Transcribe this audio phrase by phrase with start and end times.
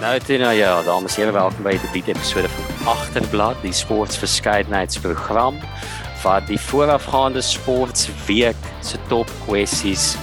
[0.00, 3.72] Nou toe nou ja, dames en here, welkom by die debuut episode van Agterblad, die
[3.76, 5.58] sportverskeidenheidsprogram
[6.22, 10.14] wat die voorafgaande sportweek se top kwessies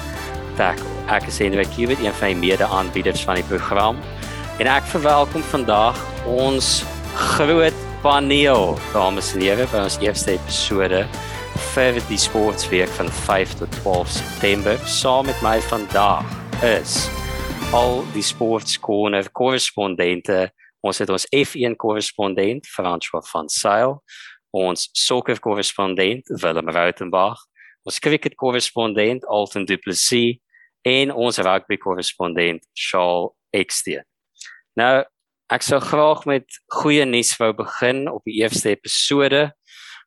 [0.58, 0.90] tackle.
[1.14, 4.02] Ek is Hendrik Kubit, een van die mede-aanbieders van die program.
[4.58, 6.82] En ek verwelkom vandag ons
[7.38, 11.06] groot paneel, dames en here, by ons eerste episode
[11.76, 14.82] vir die sportweek van 5 tot 12 September.
[14.90, 16.26] Saam met my vandag
[16.66, 17.04] is
[17.76, 20.52] al die sportskoner korrespondente.
[20.80, 23.98] Ons het ons F1 korrespondent François van Sail,
[24.56, 27.42] ons sokker korrespondent Willem Rautenbach,
[27.84, 30.38] ons cricket korrespondent Alton Du Plessis
[30.88, 34.06] en ons rugby korrespondent Charles Eksteen.
[34.80, 35.04] Nou,
[35.52, 39.50] ek sou graag met goeie nuus wou begin op die eerste episode.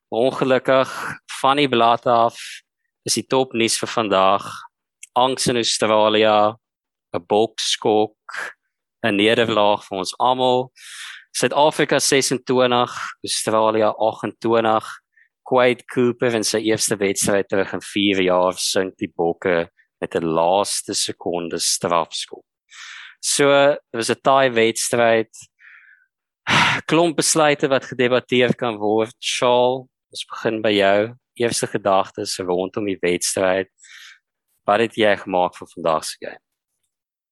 [0.09, 0.89] Ongelukkig
[1.41, 2.41] van die blad af
[3.05, 4.49] is die top nuus vir vandag
[5.13, 6.57] angs in Australië
[7.13, 8.17] 'n bokskok,
[9.03, 10.71] 'n nederlaag vir ons almal.
[11.33, 12.91] Suid-Afrika 26,
[13.23, 15.01] Australië 28.
[15.43, 20.25] Quade Cooper in sy eerste wedstryd terug in 4 jaar sink die bokke met 'n
[20.25, 22.45] laaste sekonde strafskop.
[23.19, 23.47] So,
[23.91, 25.33] dit was 'n taai wedstryd.
[26.89, 29.15] Klomp besluite wat gedebatteer kan word.
[29.19, 31.15] Shaal, ons begin by jou.
[31.35, 33.69] Eerste gedagtes rondom die wedstryd.
[34.65, 36.50] Wat het jy gemaak vir vandag se game?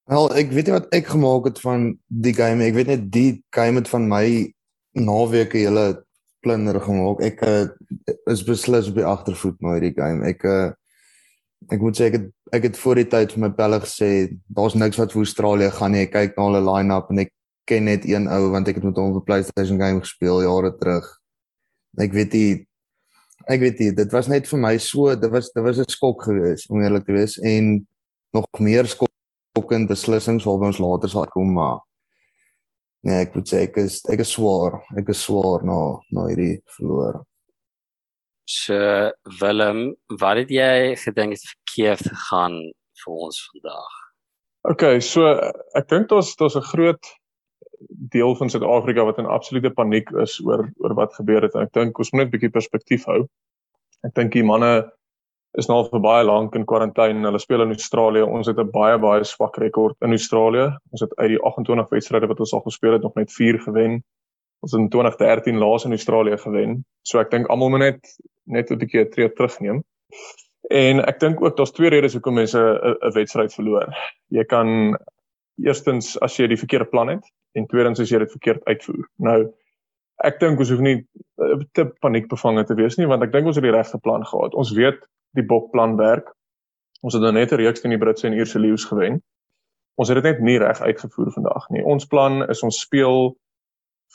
[0.09, 2.65] Wel, ek weet nie wat ek gemaak het van die game.
[2.65, 4.25] Ek weet net die game het van my
[4.97, 5.83] naweek 'n hele
[6.41, 7.19] plunder gemaak.
[7.21, 7.67] Ek uh,
[8.25, 10.25] is beslis op die agtervoet met hierdie game.
[10.25, 10.71] Ek uh,
[11.69, 12.25] ek moet sê ek het
[12.57, 14.09] ek het voor die tyd vir my pelle gesê
[14.49, 16.01] daar's niks wat vir Australië gaan nie.
[16.07, 17.29] Ek kyk na hulle line-up en ek
[17.69, 21.05] ken net een ou want ek het met hom op PlayStation game gespeel jare terug.
[22.01, 22.65] Ek weet nie
[23.45, 26.25] ek weet nie dit was net vir my so dit was dit was 'n skok
[26.31, 27.85] geweest om eerlik te wees en
[28.33, 29.09] nog meer skok
[29.59, 31.79] skokkend beslissings waarby ons later sal kom maar
[33.03, 35.79] nee ek moet sê ek is ek is swaar ek is swaar na
[36.15, 37.23] na hierdie verloor.
[38.49, 38.75] So
[39.39, 42.59] Willem wat het jy gedink het verkeerd gegaan
[43.03, 43.95] vir ons vandag?
[44.71, 45.27] Okay so
[45.75, 47.03] ek dink daar's daar's 'n groot
[48.11, 51.55] deel van Suid-Afrika wat in absolute paniek is oor oor wat gebeur het.
[51.55, 53.27] En ek dink ons moet net 'n bietjie perspektief hou.
[54.03, 54.91] Ek dink die manne
[55.57, 57.25] is nou vir baie lank in kwarantyne.
[57.25, 58.23] Hulle speel in Australië.
[58.23, 60.77] Ons het 'n baie baie swak rekord in Australië.
[60.91, 64.03] Ons het uit die 28 wedstryde wat ons al gespeel het nog net 4 gewen.
[64.61, 66.85] Ons het in 2013 laas in Australië gewen.
[67.01, 69.83] So ek dink almal moet net net 'n bietjie tree terugneem.
[70.69, 73.93] En ek dink ook daar's twee redes hoekom mense 'n wedstryd verloor.
[74.27, 74.97] Jy kan
[75.63, 79.09] eerstens as jy die verkeerde plan het en tweedens as jy dit verkeerd uitvoer.
[79.17, 79.53] Nou
[80.23, 81.07] ek dink ons hoef nie
[81.71, 84.53] te paniekbevange te wees nie want ek dink ons het die regte plan gehad.
[84.53, 84.99] Ons weet
[85.37, 86.31] die bokplan werk.
[87.01, 89.21] Ons het nou net 'n reeks teen die Britse en Ierse leeu's gewen.
[89.95, 91.83] Ons het dit net nie reg uitgevoer vandag nie.
[91.83, 93.35] Ons plan is ons speel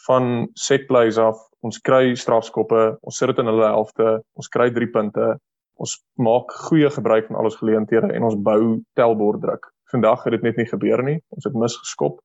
[0.07, 1.37] van set plays af.
[1.61, 5.39] Ons kry strafskoppe, ons sit dit in hulle helfte, ons kry 3 punte.
[5.81, 8.61] Ons maak goeie gebruik van al ons geleenthede en ons bou
[8.95, 9.71] telbord druk.
[9.91, 11.19] Vandag het dit net nie gebeur nie.
[11.35, 12.21] Ons het misgeskop.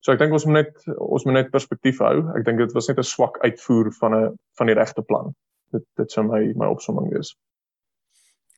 [0.00, 2.16] So ek dink ons moet net ons moet net perspektief hou.
[2.38, 5.34] Ek dink dit was net 'n swak uitvoer van 'n van die regte plan.
[5.72, 7.36] Dit dit sou my my opsomming wees.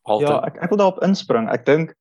[0.08, 0.26] Halte.
[0.26, 1.48] Ja, ek ek wil daarop inspring.
[1.52, 1.94] Ek dink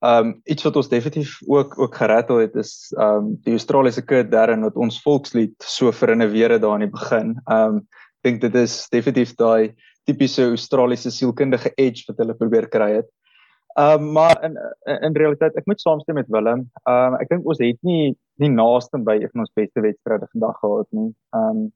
[0.00, 4.02] ehm um, iets wat ons definitief ook ook gerattel het is ehm um, die Australiese
[4.02, 7.34] kit daarin wat ons volkslied so verinneweer het daar in die begin.
[7.44, 7.80] Ehm um,
[8.20, 9.74] ek dink dit is definitief daai
[10.08, 13.10] tipiese Australiese sielkundige edge wat hulle probeer kry het.
[13.76, 14.56] Ehm um, maar in
[15.08, 16.64] in realiteit ek moet saamstem met Willem.
[16.86, 20.32] Ehm um, ek dink ons het nie nie naaste by een van ons beste wedstryde
[20.32, 21.12] vandag gehad nie.
[21.34, 21.72] Ehm um,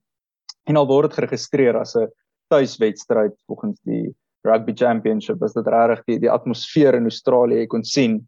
[0.65, 2.09] en al word dit geregistreer as 'n
[2.49, 7.84] tuiswedstryd volgens die rugby championship was dit regtig die die atmosfeer in Australië jy kon
[7.84, 8.19] sien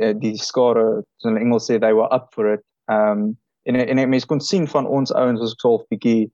[0.00, 4.02] die, die skare so in Engels sê they were up for it um en en
[4.10, 6.30] mense kon sien van ons ouens was so 'n bietjie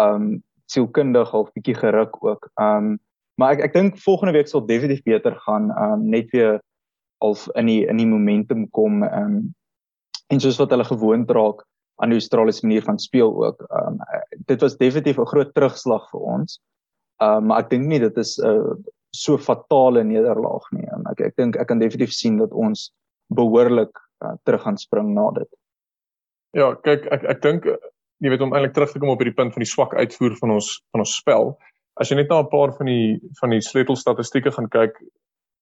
[0.00, 0.42] um
[0.72, 2.98] sielkundig of bietjie geruk ook um
[3.38, 6.60] maar ek ek dink volgende week sal definitief beter gaan um net weer
[7.20, 9.54] of in die in die momentum kom um
[10.28, 11.62] en soos wat hulle gewoond raak
[12.02, 13.62] aan die Australiese manier van speel ook.
[13.70, 13.98] Um
[14.46, 16.60] dit was definitief 'n groot terugslag vir ons.
[17.22, 18.74] Uh, maar ek dink nie dit is 'n uh,
[19.16, 20.86] so fatale nederlaag nie.
[20.92, 22.90] Um, ek ek dink ek kan definitief sien dat ons
[23.34, 23.92] behoorlik
[24.24, 25.48] uh, terug gaan spring na dit.
[26.52, 27.68] Ja, kyk ek ek dink
[28.24, 30.56] jy weet om eintlik terug te kom op hierdie punt van die swak uitvoer van
[30.56, 31.56] ons van ons spel.
[32.00, 35.00] As jy net na 'n paar van die van die sleutelstatistieke gaan kyk,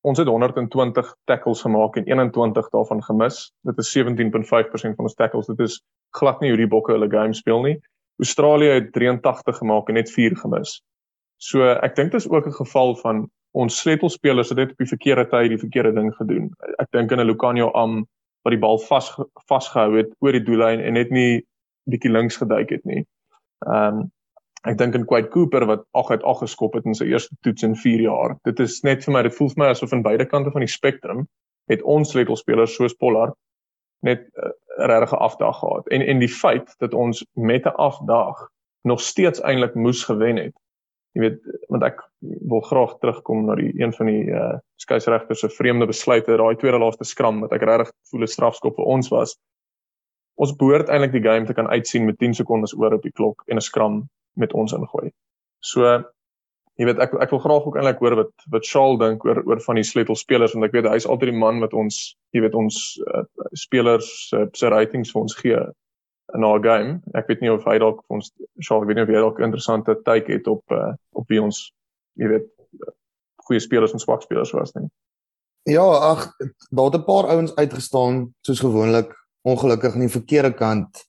[0.05, 3.53] ons het 120 tackles gemaak en 21 daarvan gemis.
[3.65, 5.47] Dit is 17.5% van ons tackles.
[5.47, 5.83] Dit is
[6.19, 7.79] glad nie hoe die bokke hulle game speel nie.
[8.19, 10.83] Australië het 83 gemaak en net 4 gemis.
[11.37, 14.93] So ek dink dit is ook 'n geval van ons sleutelspelers het net op die
[14.93, 16.51] verkeerde tyd die verkeerde ding gedoen.
[16.79, 18.07] Ek dink in 'n Lucanio Am
[18.43, 19.15] wat die bal vas
[19.49, 21.45] vasgehou het oor die doellyn en net nie
[21.91, 23.05] bietjie links geduik het nie.
[23.67, 24.11] Ehm um,
[24.65, 27.63] ek dink in Quite Cooper wat 8 uit 8 geskop het in sy eerste toets
[27.63, 28.37] in 4 jaar.
[28.49, 30.73] Dit is net vir my dit voel vir my asof aan beide kante van die
[30.73, 31.27] spektrum
[31.69, 33.37] het ons sleutelspelers soos Pollard
[34.01, 34.49] net 'n
[34.81, 35.89] uh, regte afdag gehad.
[35.89, 38.49] En en die feit dat ons met 'n afdag
[38.83, 40.57] nog steeds eintlik moes gewen het.
[41.15, 42.01] Jy weet, want ek
[42.51, 46.81] wil graag terugkom na die een van die uh skeieregters se vreemde besluite, daai tweede
[46.83, 49.37] laaste skram wat ek regtig voel 'n strafskop vir ons was.
[50.35, 53.45] Ons behoort eintlik die game te kan uitsien met 10 sekondes oor op die klok
[53.47, 54.03] en 'n skram
[54.35, 55.13] met ons ingooi.
[55.63, 56.03] So
[56.81, 59.61] jy weet ek ek wil graag ook eintlik hoor wat wat Shaal dink oor oor
[59.63, 62.99] van die sleutelspelers want ek weet hy's altyd die man wat ons jy weet ons
[63.15, 63.23] uh,
[63.55, 65.61] spelers uh, se ratings vir ons gee
[66.33, 67.01] in 'n game.
[67.13, 70.33] Ek weet nie of hy dalk ons Shaal weet nie of hy dalk interessante take
[70.33, 71.73] het op uh, op wie ons
[72.17, 72.49] jy weet
[73.45, 74.89] goeie spelers en swak spelers was nie.
[75.65, 76.33] Ja, ag
[76.71, 79.13] daar het 'n paar ouens uitgestaan soos gewoonlik
[79.43, 81.05] ongelukkig aan die verkeerde kant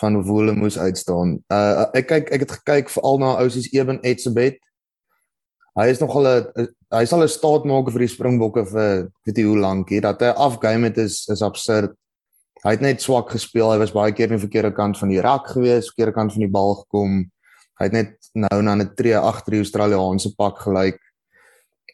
[0.00, 1.38] van hoe hulle moes uitstaan.
[1.48, 4.58] Uh ek kyk ek het gekyk veral na ou soos Eben Etzebeth
[5.78, 9.44] hy is nogal 'n hy sal 'n staat maak vir die Springbokke vir weet jy
[9.44, 11.94] hoe lank hier dat hy afgame het is is absurd.
[12.64, 13.74] Hy het net swak gespeel.
[13.74, 16.44] Hy was baie keer aan die verkeerde kant van die rak gewees, verkeerde kant van
[16.46, 17.18] die bal gekom.
[17.76, 21.00] Hy het net nou na 'n tree agter die Australiese pak gelyk.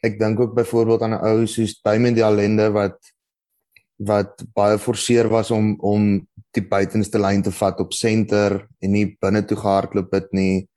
[0.03, 2.99] Ek dink ook byvoorbeeld aan 'n ou soos Diamond die Allende wat
[3.99, 9.17] wat baie forceer was om om die buitenste lyn te vat op senter en nie
[9.21, 10.69] binne toe gehardloop het nie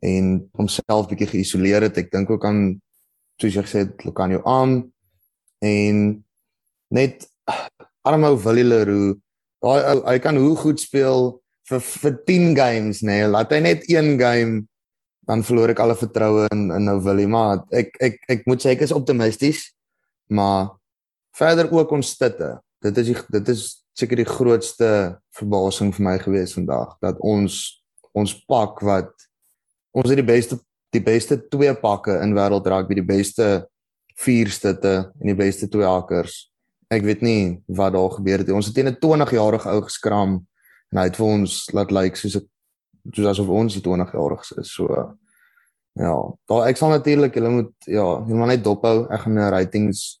[0.00, 1.98] en homself bietjie geïsoleer het.
[1.98, 2.80] Ek dink ook aan
[3.40, 4.92] soos jy gesê het, Lucanio aan
[5.60, 6.24] en
[6.90, 7.28] net
[8.02, 9.20] armou Willie Leroux.
[9.60, 11.34] Daai ou, hy kan hoe goed speel
[11.70, 13.20] vir vir 10 games, nê.
[13.20, 13.30] Nee.
[13.30, 14.64] Laat hy net een game
[15.30, 18.74] dan verloor ek alle vertroue in in nou Willie, maar ek ek ek moet sê
[18.74, 19.68] ek is optimisties,
[20.32, 20.72] maar
[21.38, 22.56] verder ook ons stitte.
[22.82, 23.66] Dit is die, dit is
[23.98, 24.90] seker die grootste
[25.36, 27.60] verbasing vir my gewees vandag dat ons
[28.16, 29.12] ons pak wat
[29.94, 30.58] ons het die beste
[30.90, 33.68] die beste twee pakke in wêreld rugby, die beste
[34.18, 36.49] vier stitte en die beste twee hakkers.
[36.90, 38.56] Ek weet nie wat daar gebeur het nie.
[38.56, 40.32] Ons het teen 'n 20-jarige ou geskram
[40.90, 42.48] en hy het vir ons laat lyk like, soos 'n
[43.14, 44.74] soos asof ons 20-jariges is.
[44.74, 44.86] So
[45.94, 46.14] ja,
[46.48, 49.06] daar ek sal natuurlik hulle moet ja, jy moet net dophou.
[49.10, 50.20] Ek gaan 'n ratings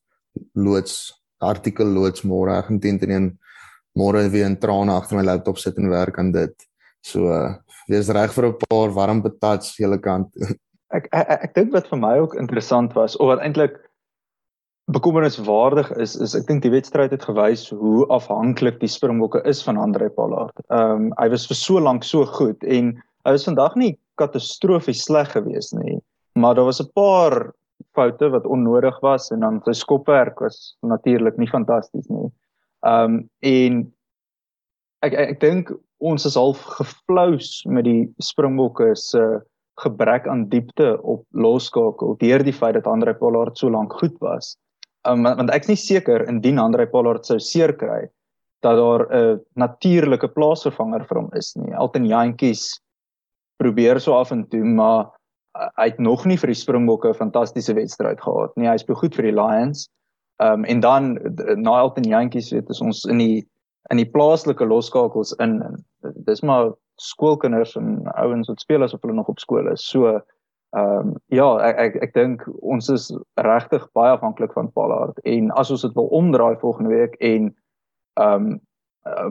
[0.54, 2.58] loods artikel loods môre.
[2.58, 3.38] Ek gaan teen teen
[3.98, 6.54] môre weer in trane agter my laptop sit en werk aan dit.
[7.02, 7.26] So
[7.88, 10.28] wees reg vir 'n paar warm patats aan julle kant.
[10.96, 13.78] ek ek, ek dink wat vir my ook interessant was of wat eintlik
[14.94, 19.78] bekommerniswaardig is is ek dink die wedstryd het gewys hoe afhanklik die Springbokke is van
[19.80, 20.56] Andre Pollard.
[20.68, 22.94] Ehm um, hy was vir so lank so goed en
[23.26, 26.00] hy was vandag nie katastrofies sleg geweest nie,
[26.34, 27.52] maar daar was 'n paar
[27.94, 32.30] foute wat onnodig was en dan sy skopwerk was natuurlik nie fantasties nie.
[32.86, 33.92] Ehm um, en
[35.02, 39.40] ek ek, ek dink ons is half geflous met die Springbokke se
[39.80, 44.56] gebrek aan diepte op loskakel deur die feit dat Andre Pollard so lank goed was.
[45.10, 48.08] Um, want ek's nie seker indien Andre Pollard sou seer kry
[48.62, 51.74] dat daar 'n natuurlike plaasvervanger vir hom is nie.
[51.74, 52.80] Alton Jantjies
[53.58, 55.08] probeer so af en toe, maar
[55.56, 58.68] uh, hy het nog nie vir die Springbokke 'n fantastiese wedstryd gehad nie.
[58.68, 59.88] Hy speel goed vir die Lions.
[60.42, 61.18] Um en dan
[61.56, 63.46] na Alton Jantjies weet ons in die
[63.90, 65.84] in die plaaslike loskakels in
[66.26, 69.84] dis maar skoolkinders en ouens wat speel asof hulle nog op skool is.
[69.84, 70.20] So
[70.70, 73.08] ehm um, ja, ek ek ek dink ons is
[73.42, 77.48] regtig baie afhanklik van Pollard en as ons dit wil omdraai volgende week en
[78.20, 78.60] ehm um,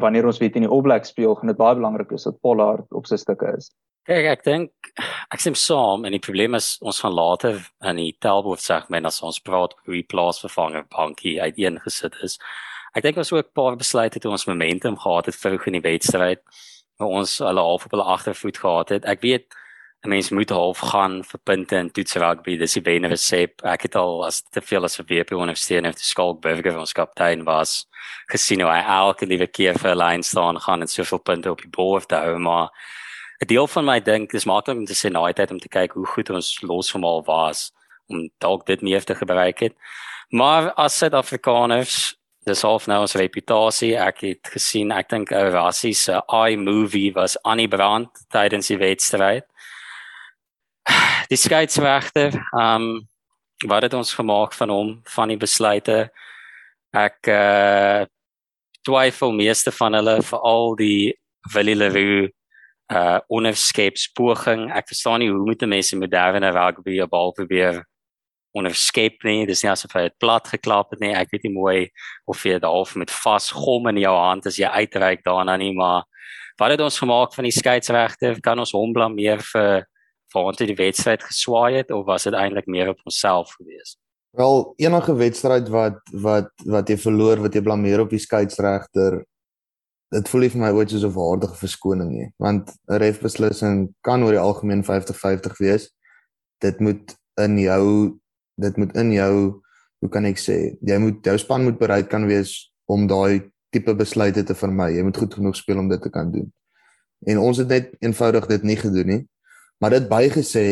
[0.02, 2.90] wanneer ons weet in die All Blacks speel, gaan dit baie belangrik wees dat Pollard
[2.92, 3.70] op sy stukke is.
[4.10, 4.92] Kyk, ek dink
[5.30, 9.22] ek stem saam en die probleem is ons gaan later in die Telbooth segment as
[9.24, 12.40] ons praat wie plaasvervanger bankie uiteengesit is.
[12.98, 15.88] Ek dink ons ook 'n paar besluite toe ons momentum gehad het vir in die
[15.88, 16.42] wedstryd
[17.00, 19.06] waar ons hulle half op hulle agtervoet gehad het.
[19.06, 19.56] Ek weet
[20.04, 22.58] 'n mens moet half gaan vir punte in toets rugby.
[22.58, 23.62] Dis die bene resep.
[23.64, 26.94] Ek het al as te veel as 'n WP ondersteun het die skalk burger ons
[26.94, 27.86] kaptein was
[28.32, 31.62] gesien hoe hy elke liewe keer vir 'n lyn staan gaan en soveel punte op
[31.62, 32.70] die bord hou maar
[33.42, 35.94] 'n deel van my dink dis maklik om te sê nou tyd om te kyk
[35.94, 37.72] hoe goed ons losvermaal was
[38.08, 39.76] om dalk dit meer te gebruik het.
[40.32, 43.94] Maar as Suid-Afrikaners dis half nou ons reputasie.
[44.00, 48.80] Ek het gesien, ek dink ou Rassie se iMovie was aan die brand tydens die
[48.82, 49.46] wedstryd.
[51.30, 53.08] Die skeieregter, ehm um,
[53.70, 56.08] wat het ons gemaak van hom van die besluite?
[56.90, 58.08] Ek uh
[58.88, 61.14] twyfel meeste van hulle vir al die
[61.54, 62.32] Willie Leroux
[62.96, 64.72] uh onefscapes poging.
[64.74, 67.84] Ek verstaan nie hoe moet mense moderne rugby op bal probeer
[68.58, 69.46] onderskep nie.
[69.46, 71.14] Dis nie asof hy dit plat geklap het nie.
[71.14, 71.92] Ek weet nie mooi
[72.26, 76.10] of jy half met vas gom in jou hand as jy uitreik daarna nie, maar
[76.58, 78.42] wat het ons gemaak van die skeieregter?
[78.42, 79.86] Kan ons hom blameer vir
[80.34, 83.98] wat die wedstryd geswaai het of was dit eintlik meer op onsself gewees?
[84.38, 89.24] Wel, enige wedstryd wat wat wat jy verloor, wat jy blameer op die skeieregter,
[90.14, 93.94] dit voel nie vir my ooit soos 'n waardige verskoning nie, want 'n ref beslissing
[94.02, 95.90] kan oor die algemeen 50-50 wees.
[96.62, 98.20] Dit moet in jou
[98.60, 99.34] dit moet in jou
[100.00, 103.94] hoe kan ek sê jy moet jou span moet bereid kan wees om daai tipe
[103.96, 106.48] besluite te vermy jy moet goed genoeg speel om dit te kan doen
[107.28, 109.22] en ons het net eenvoudig dit nie gedoen nie
[109.80, 110.68] maar dit bygesê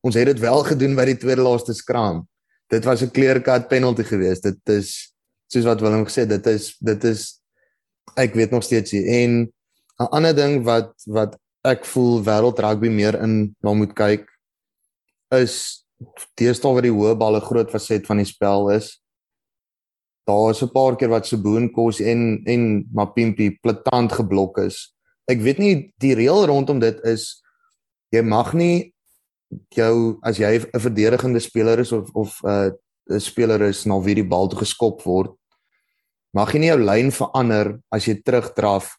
[0.00, 2.24] ons het dit wel gedoen by die tweede laaste skraam
[2.70, 5.14] dit was 'n clear cut penalty geweest dit is
[5.52, 7.40] soos wat Willem gesê dit is dit is
[8.16, 9.52] ek weet nog steeds nie en
[10.00, 14.24] 'n ander ding wat wat ek voel wêreld rugby meer in na moet kyk
[15.36, 15.84] is
[16.38, 18.96] teestal wat die hoë balle groot faset van die spel is.
[20.28, 24.94] Daar is 'n paar keer wat Seboon kos en en Mapimpi platant geblok is.
[25.28, 27.42] Ek weet nie die reël rondom dit is
[28.12, 28.92] jy mag nie
[29.74, 32.72] jou as jy 'n verdedigende speler is of of 'n
[33.10, 35.34] uh, speler is na wie die bal toe geskop word
[36.32, 38.96] mag jy nie jou lyn verander as jy terugdraf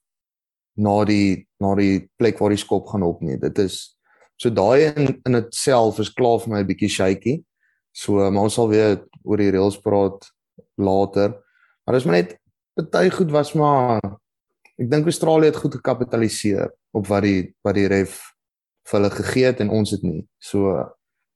[0.78, 3.38] na die na die plek waar die skop gaan op nie.
[3.38, 3.98] Dit is
[4.42, 7.44] So daai in in itself is klaar vir my 'n bietjie shaky.
[7.94, 10.32] So maar ons sal weer oor die reels praat
[10.78, 11.38] later.
[11.86, 12.40] Maar dis maar net
[12.74, 14.02] party goed was maar
[14.80, 18.31] ek dink Australië het goed gekapitaliseer op wat die wat die ref
[18.90, 20.26] vir hulle gegee het en ons het nie.
[20.40, 20.74] So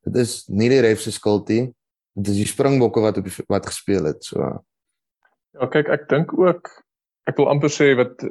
[0.06, 1.74] dit is nie die ref se skuld nie.
[2.16, 4.24] Dit is die Springbokke wat op wat gespeel het.
[4.24, 4.64] So
[5.56, 6.68] Ja, kyk, ek dink ook
[7.30, 8.26] ek wil amper sê wat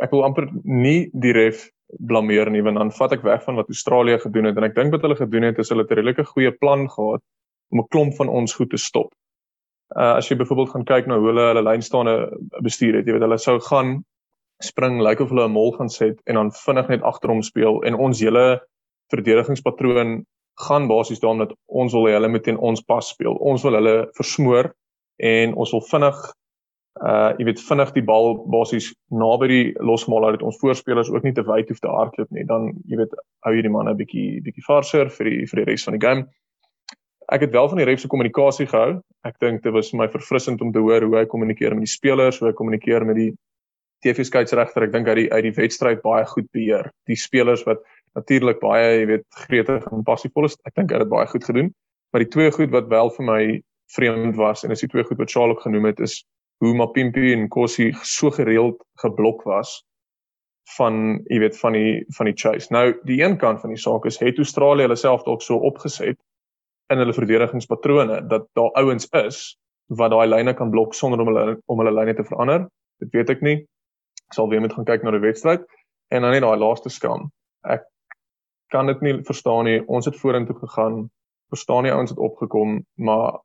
[0.00, 1.66] ek wil amper nie die ref
[1.98, 4.94] blameer nie want dan vat ek weg van wat Australië gedoen het en ek dink
[4.94, 7.22] wat hulle gedoen het is hulle het 'n redelike goeie plan gehad
[7.72, 9.10] om 'n klomp van ons goed te stop.
[9.96, 12.14] Uh as jy byvoorbeeld gaan kyk na hoe hulle hulle lynstaande
[12.62, 14.04] bestuur het, jy weet hulle sou gaan
[14.60, 17.80] spring lyk like of hulle 'n mol gaan set en dan vinnig net agterom speel
[17.82, 18.60] en ons hele
[19.12, 20.24] verdedigingspatroon
[20.66, 23.34] gaan basies daarom dat ons wil hê hulle moet teen ons pas speel.
[23.40, 24.72] Ons wil hulle versmoor
[25.16, 26.20] en ons wil vinnig
[27.00, 31.32] uh jy weet vinnig die bal basies naby die losmaal dat ons voorspelers ook nie
[31.32, 33.14] te wyd hoef te hardloop nie dan jy weet
[33.46, 36.26] hou jy die manne bietjie bietjie varser vir die vir die res van die game.
[37.30, 38.98] Ek het wel van die ref se kommunikasie gehou.
[39.24, 41.94] Ek dink dit was vir my verfrissend om te hoor hoe hy kommunikeer met die
[41.94, 43.30] spelers, hoe hy kommunikeer met die
[44.04, 44.86] TV skeieregter.
[44.86, 46.90] Ek dink hy uit die wedstryd baie goed beheer.
[47.10, 47.82] Die spelers wat
[48.18, 51.46] natuurlik baie jy weet gretig en passievol is, ek dink hy het dit baie goed
[51.46, 51.70] gedoen.
[52.10, 53.42] Maar die twee goed wat wel vir my
[53.94, 56.20] vreemd was en is die twee goed wat Charlotte genoem het is
[56.60, 59.80] hoe Mapimpi en Kossie so gereeld geblok was
[60.76, 62.70] van jy weet van die van die chase.
[62.74, 66.18] Nou die een kant van die saak is het Australië hulle self dalk so opgeset
[66.92, 69.40] in hulle verdedigingspatrone dat daar ouens is
[69.98, 72.68] wat daai lyne kan blok sonder om hulle om hulle lyne te verander.
[73.02, 73.56] Dit weet ek nie.
[74.30, 75.64] Ek sal weer moet gaan kyk na die wedstryd
[76.14, 77.32] en dan net daai laaste skam.
[77.66, 77.82] Ek
[78.70, 79.80] kan dit nie verstaan nie.
[79.90, 81.08] Ons het vorentoe gegaan.
[81.50, 83.40] Verstaan nie ouens het opgekom, maar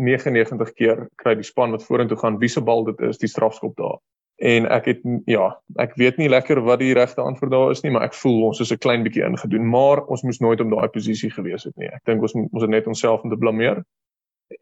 [0.00, 3.76] 99 keer kry die span wat vorentoe gaan wie se bal dit is die strafskop
[3.76, 3.98] daar.
[4.40, 7.92] En ek het ja, ek weet nie lekker wat die regte antwoord daar is nie,
[7.92, 10.88] maar ek voel ons is 'n klein bietjie ingedoen, maar ons moes nooit op daai
[10.88, 11.92] posisie gewees het nie.
[11.92, 13.84] Ek dink ons ons het net onsself om te blameer.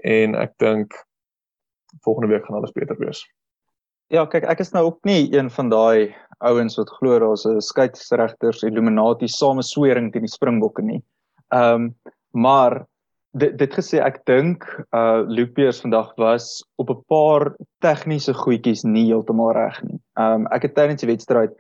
[0.02, 0.99] En ek dink
[2.02, 3.23] volgende week gaan alles beter wees.
[4.08, 7.60] Ja, kyk, ek is nou ook nie een van daai ouens wat glo daar's 'n
[7.60, 11.02] skeieregters Illuminati sameswering teen die Springbokke nie.
[11.52, 11.94] Ehm um,
[12.32, 12.86] maar
[13.36, 14.64] dit dit gesê ek dink
[14.96, 20.00] uh Luke Pierce vandag was op 'n paar tegniese goedjies nie heeltemal reg nie.
[20.16, 21.52] Um ek het tydens die wedstryd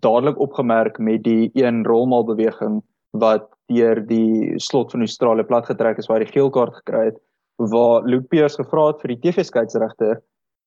[0.00, 2.82] dadelik opgemerk met die een rolmaal beweging
[3.12, 7.04] wat deur die slot van Australië plat getrek is waar hy die geel kaart gekry
[7.06, 7.18] het
[7.56, 10.20] waar Luke Pierce gevra het vir die TV skeieregter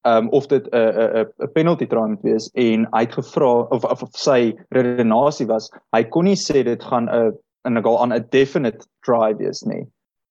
[0.05, 3.83] um of dit 'n 'n 'n penalty try moet wees en hy het gevra of,
[3.83, 7.33] of of sy redenasie was hy kon nie sê dit gaan 'n
[7.65, 9.87] 'n goal on a definite try wees nie.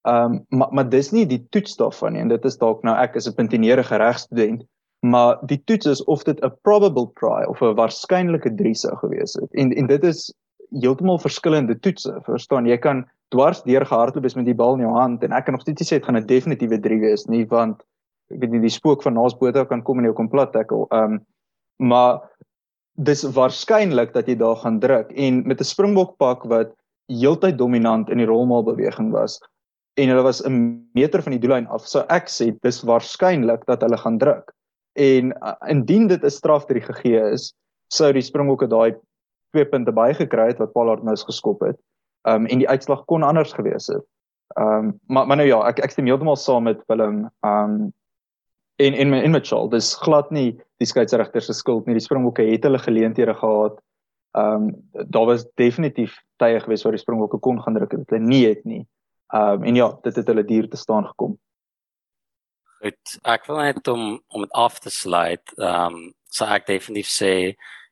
[0.06, 3.16] Um, maar maar dis nie die toets daarvan nie en dit is dalk nou ek
[3.16, 4.62] is 'n puntenerige regstudent
[5.02, 9.34] maar die toets is of dit 'n probable try of 'n waarskynlike 3 sou gewees
[9.34, 10.34] het en en dit is
[10.70, 15.22] heeltemal verskillende toetse verstaan jy kan dwars deur gehardloop met die bal in jou hand
[15.22, 17.82] en ek kan nog steeds sê dit gaan 'n definitiewe 3 wees nie want
[18.30, 21.18] ek weet nie die spook van naasbote kan kom en jou kom plat tackle ehm
[21.18, 21.20] um,
[21.78, 22.22] maar
[22.96, 26.72] dis waarskynlik dat jy daar gaan druk en met 'n springbok pak wat
[27.12, 29.40] heeltyd dominant in die rolmaal beweging was
[29.96, 31.86] en hulle was 'n meter van die doellyn af.
[31.88, 34.52] So ek sê dis waarskynlik dat hulle gaan druk.
[34.92, 37.54] En uh, indien dit 'n strafdrie gegee is,
[37.88, 38.96] sou die Springbokke daai
[39.52, 41.76] twee punte bygekry het wat Pollard mis geskop het.
[42.28, 44.04] Um en die uitslag kon anders gewees het.
[44.56, 47.30] Ehm um, maar maar nou ja, ek ek stem heeltemal saam met Willem.
[47.40, 47.92] Ehm
[48.76, 51.96] en en in Mitchell, dis glad nie die skeieregter se skuld nie.
[51.96, 53.80] Die Springbokke het hulle geleenthede gehad.
[54.36, 58.24] Ehm um, daar was definitief tye gewees waar die Springbokke kon gaan druk het, hulle
[58.24, 58.84] nie het nie.
[59.32, 61.38] Ehm um, en ja, dit het hulle duur te staan gekom.
[62.82, 65.56] Goed, ek wil net om om dit af te sluit.
[65.56, 67.32] Ehm um, so ek definitief sê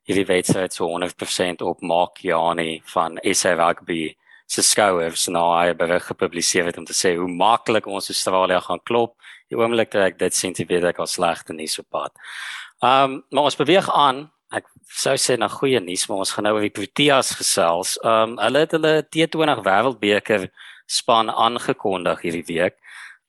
[0.04, 4.12] hierdie wedstryd so 100% op Mark Jani van SA Rugby
[4.46, 8.82] se skouers nou hy het gepubliseer het om te sê hoe maklik ons Australië gaan
[8.84, 9.16] klop.
[9.54, 12.14] Die oomblik dat ek dit sien weet ek al slegte nuus op pad.
[12.82, 14.26] Ehm um, maar ons beweeg aan.
[14.54, 17.94] Ek sou sê na goeie nuus, maar ons gaan nou oor die Proteas gesels.
[18.02, 20.48] Ehm um, hulle het hulle T20 Wêreldbeker
[20.90, 22.80] span aangekondig hierdie week.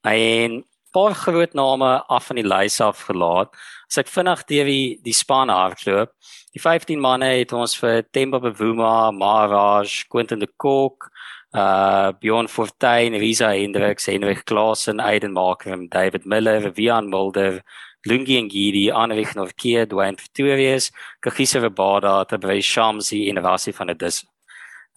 [0.01, 0.63] En
[0.96, 3.53] paar groot name af van die lys af gelaat.
[3.89, 6.13] As ek vinnig deur die die span hardloop,
[6.55, 11.12] die 15 manne het ons vir Temba Bavuma, Maharaj, Quentin de Kock,
[11.56, 17.62] uh Bjorn Fortuin, Risa Hendricks, Henrik Klaasen, Aiden Markram, David Miller, Vian Mulder,
[18.06, 20.92] Lungi Ngidi, Anrich Norkeer, Dwayne Pretorius,
[21.24, 24.26] Kagisa Rabada, Tabrei Shamsi en Rasi van der Dis.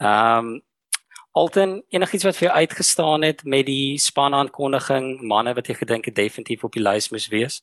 [0.00, 0.62] Um
[1.38, 6.08] Alten enigiets wat vir jou uitgestaan het met die span aankondiging, manne wat jy gedink
[6.08, 7.60] het definitief op die lys moes wees?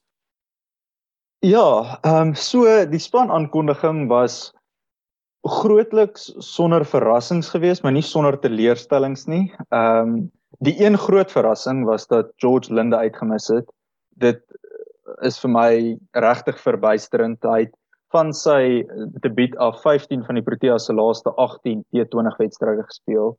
[1.44, 4.54] Ja, ehm um, so die span aankondiging was
[5.46, 9.46] grootliks sonder verrassings geweest, maar nie sonder teleurstellings nie.
[9.70, 10.18] Ehm um,
[10.64, 13.66] die een groot verrassing was dat George Linde uitgemis het.
[14.16, 14.40] Dit
[15.22, 15.72] is vir my
[16.16, 17.44] regtig verbuisterend.
[17.44, 17.74] Hy het
[18.16, 18.86] van sy
[19.24, 23.36] debuut af 15 van die Proteas se laaste 18 T20 wedstryde gespeel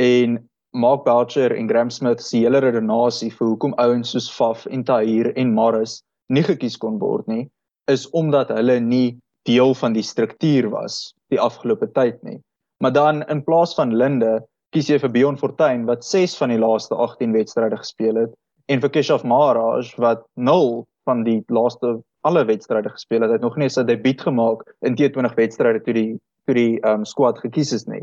[0.00, 0.38] en
[0.72, 5.32] Mark Boucher en Graham Smith se hele redenasie vir hoekom ouens soos Faf en Tahir
[5.36, 6.00] en Morris
[6.32, 7.46] nie gekies kon word nie
[7.92, 9.18] is omdat hulle nie
[9.48, 12.38] deel van die struktuur was die afgelope tyd nie.
[12.82, 14.40] Maar dan in plaas van Linde
[14.74, 18.32] kies jy vir Bjorn Fortuin wat 6 van die laaste 18 wedstryde gespeel het
[18.72, 23.32] en vir Keshav Maharaj wat 0 van die laaste alle wedstryde gespeel het.
[23.32, 26.10] Hy het nog nie sy debuut gemaak in T20 wedstryde toe die
[26.46, 28.02] toe die um, squad gekies is nie.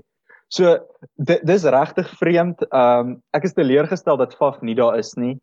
[0.50, 0.78] So
[1.20, 2.64] dis regtig vreemd.
[2.72, 5.36] Um, ek is teleurgestel dat Faf nie daar is nie.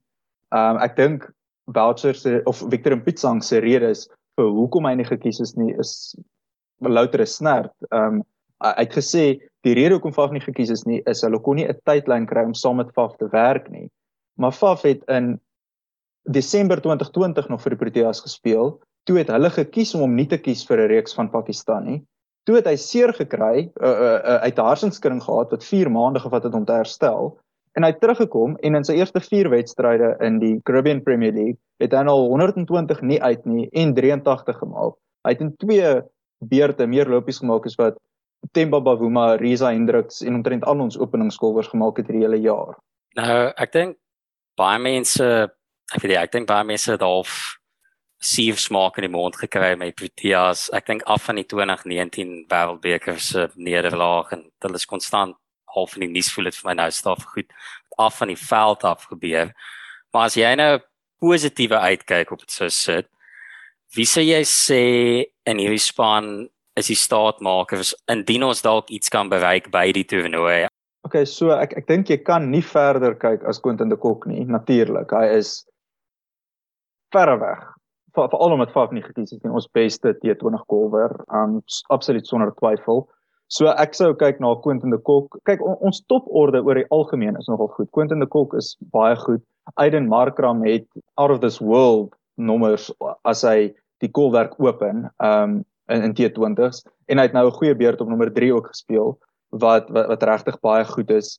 [0.55, 1.29] Um, ek dink
[1.66, 5.92] Boucher se of Victor Mpitsang se redes vir hoekom hy nie gekies is nie is
[6.81, 7.75] louter 'n snert.
[7.90, 8.25] Ehm um,
[8.64, 9.25] hy het gesê
[9.64, 12.44] die rede hoekom Faf nie gekies is nie is hulle kon nie 'n tydlyn kry
[12.44, 13.90] om saam met Faf te werk nie.
[14.38, 15.40] Maar Faf het in
[16.25, 18.81] Desember 2020 nog vir die Proteas gespeel.
[19.07, 22.03] Toe het hulle gekies om hom nie te kies vir 'n reeks van Pakistan nie
[22.46, 26.20] toe het hy seer gekry, uh, uh, uh, uit 'n hartsenskudding gehad wat 4 maande
[26.20, 27.38] gevat het om te herstel.
[27.77, 31.59] En hy het teruggekom en in sy eerste 4 wedstryde in die Caribbean Premier League
[31.83, 34.97] het hy al 120 nie uit nie en 83 gemaak.
[35.29, 35.91] Hy het in twee
[36.41, 38.01] beurte meer lopies gemaak as wat
[38.57, 42.77] Temba Bavuma, Risa Hendricks en omtrent al ons openingskolwers gemaak het hierdie hele jaar.
[43.19, 43.97] Nou, ek dink
[44.57, 45.31] baie mense,
[45.93, 47.57] ek weet jy, ek dink baie mense het half
[48.23, 50.71] suur smaak in die mond gekry met Proteas.
[50.73, 55.37] Ek dink af van die 2019 Wêreldbeker se nederlaag en hulle is konstant
[55.77, 57.53] half in die nuus voel dit vir my nou staf goed
[58.01, 59.53] af van die veld af gebeur.
[60.12, 60.73] Maar as jy nou
[61.23, 63.09] positiewe uitkyk op dit sou sit,
[63.97, 64.83] wie sê jy sê
[65.49, 70.67] in hierdie span is die staatmakers indien ons dalk iets kan bereik by die toernooi?
[71.07, 74.43] Okay, so ek ek dink jy kan nie verder kyk as Quentin de Kock nie,
[74.45, 75.15] natuurlik.
[75.15, 75.61] Hy is
[77.15, 77.62] verre weg
[78.25, 81.61] veral omdat Faf nie gekies is nie ons beste T20 golfer um
[81.93, 83.05] absoluut sonder twyfel.
[83.48, 85.38] So ek sou kyk na Quentin de Kock.
[85.46, 87.90] Kyk on, ons toporde oor die algemeen is nogal goed.
[87.94, 89.42] Quentin de Kock is baie goed.
[89.78, 92.90] Aiden Markram het out of this world nommers
[93.24, 97.74] as hy die golfwerk open um in, in T20s en hy het nou 'n goeie
[97.74, 99.14] beurt op nommer 3 ook gespeel
[99.50, 101.38] wat wat, wat regtig baie goed is.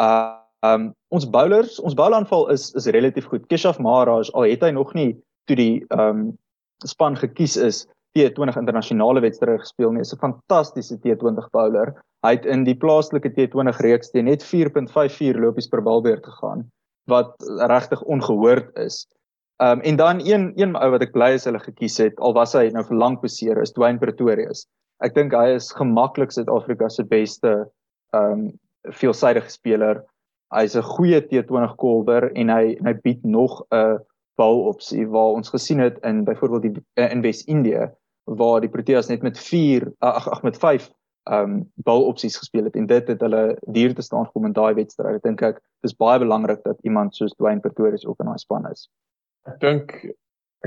[0.00, 3.46] Uh um ons bowlers, ons bowlaanval is is relatief goed.
[3.48, 5.16] Keshav Maharaj al het hy nog nie
[5.46, 6.38] toe die um,
[6.84, 7.86] span gekies is
[8.16, 10.00] T20 internasionale wedstryde gespeel nie.
[10.00, 11.94] Is 'n fantastiese T20 bowler.
[12.24, 16.64] Hy het in die plaaslike T20 reeks teen net 4.54 lopies per balbeurt gegaan
[17.06, 17.34] wat
[17.70, 19.06] regtig ongehoord is.
[19.62, 22.34] Ehm um, en dan een een ou wat ek bly is hulle gekies het al
[22.36, 24.66] was hy nou vir lank beseer is Dwayne Pretorius.
[25.00, 27.54] Ek dink hy is gemaklik Suid-Afrika se beste
[28.12, 28.50] ehm um,
[28.86, 30.02] veelsidige speler.
[30.54, 33.98] Hy's 'n goeie T20 kolwer en hy hy bied nog 'n
[34.36, 37.88] bouopsie waar ons gesien het in byvoorbeeld die in Wes-Indië
[38.26, 40.90] waar die Proteas net met 4 ag ag met 5
[41.26, 44.74] ehm um, bouopsies gespeel het en dit het hulle duur te staan gekom in daai
[44.74, 45.16] wedstryd.
[45.18, 48.68] Ek dink ek dis baie belangrik dat iemand soos Dwayne Pretorius ook in daai span
[48.70, 48.86] is.
[49.46, 49.96] Ek dink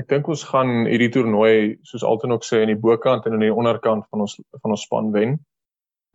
[0.00, 3.46] ek dink ons gaan hierdie toernooi soos altyd ook sê in die bokant en in
[3.46, 5.38] die onderkant van ons van ons span wen.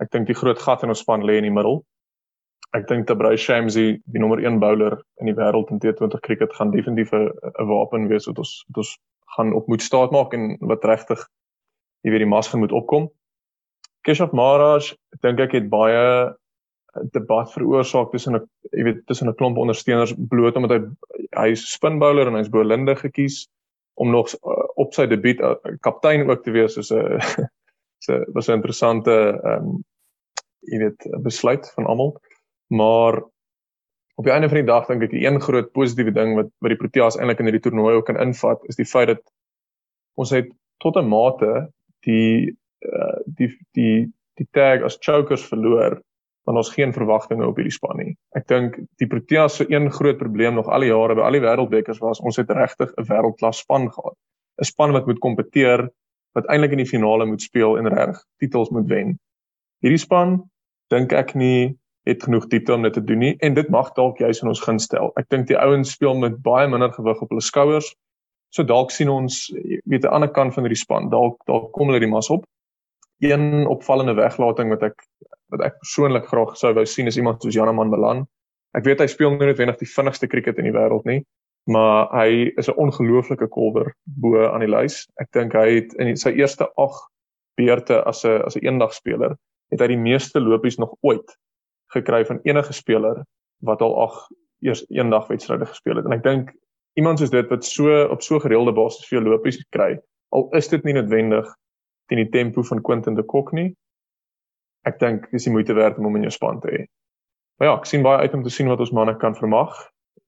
[0.02, 1.82] Ek dink die groot gat in ons span lê in die middel.
[2.76, 6.74] ek dink Tabray Shamsi, die nommer 1 bowler in die wêreld in T20 cricket gaan
[6.74, 8.98] definitief 'n wapen wees wat ons wat ons
[9.36, 11.22] gaan op moet staat maak en wat regtig
[12.06, 13.10] jy weet die mas gaan moet opkom.
[14.06, 16.36] Keshav Maharaj, dink ek het baie
[17.12, 20.82] debat veroorsaak tussen 'n jy weet tussen 'n klomp ondersteuners bloot omdat hy
[21.36, 23.48] hy is spin bowler en hy's Bolinde gekies
[23.96, 27.20] om nog uh, op sy debuut uh, kaptein ook te wees soos 'n
[28.06, 29.12] so was 'n interessante
[29.44, 29.84] ehm um,
[30.72, 32.16] jy weet besluit van almal
[32.68, 33.24] maar
[34.16, 36.72] op die einde van die dag dink ek die een groot positiewe ding wat wat
[36.74, 39.24] die Proteas eintlik in hierdie toernooi ook kan invat is die feit dat
[40.16, 40.52] ons het
[40.84, 41.68] tot 'n mate
[42.08, 46.02] die uh, die die die tag as chokers verloor
[46.46, 48.12] want ons geen verwagtinge op hierdie span nie.
[48.38, 51.42] Ek dink die Proteas se een groot probleem nog al die jare by al die
[51.42, 54.18] wêreldbekers was ons het regtig 'n wêreldklas span gehad.
[54.62, 55.90] 'n Span wat moet kompeteer,
[56.36, 59.18] wat eintlik in die finale moet speel en reg titels moet wen.
[59.82, 60.44] Hierdie span
[60.90, 64.20] dink ek nie het genoeg diepte om dit te doen nie en dit mag dalk
[64.22, 65.12] juis in ons gun stel.
[65.20, 67.92] Ek dink die ouens speel met baie minder gewig op hulle skouers.
[68.54, 69.48] So dalk sien ons
[69.90, 71.10] weet 'n ander kant van hierdie span.
[71.10, 72.46] Dalk dalk kom hulle die mas op.
[73.20, 75.02] Een opvallende weglating wat ek
[75.50, 78.28] wat ek persoonlik graag sou wou sien is iemand soos Janaman Malan.
[78.76, 81.26] Ek weet hy speel nie noodwendig die vinnigste cricket in die wêreld nie,
[81.68, 85.08] maar hy is 'n ongelooflike kolwer bo aan die lys.
[85.20, 87.10] Ek dink hy het in sy eerste 8
[87.58, 89.38] beurte as 'n as 'n eendagspeler
[89.72, 91.36] het hy die meeste lopies nog ooit
[91.96, 93.24] gekry van enige speler
[93.66, 94.30] wat al 8
[94.66, 96.06] eers eendagwedstryde gespeel het.
[96.06, 96.52] En ek dink
[97.00, 99.96] iemand soos dit wat so op so gereelde basis veel lopies kry,
[100.36, 101.48] al is dit nie noodwendig
[102.10, 103.74] teen die tempo van Quentin de Kock nie,
[104.86, 106.84] ek dink dis die moeite werd om hom in jou span te hê.
[107.60, 109.74] Maar ja, ek sien baie uit om te sien wat ons manne kan vermag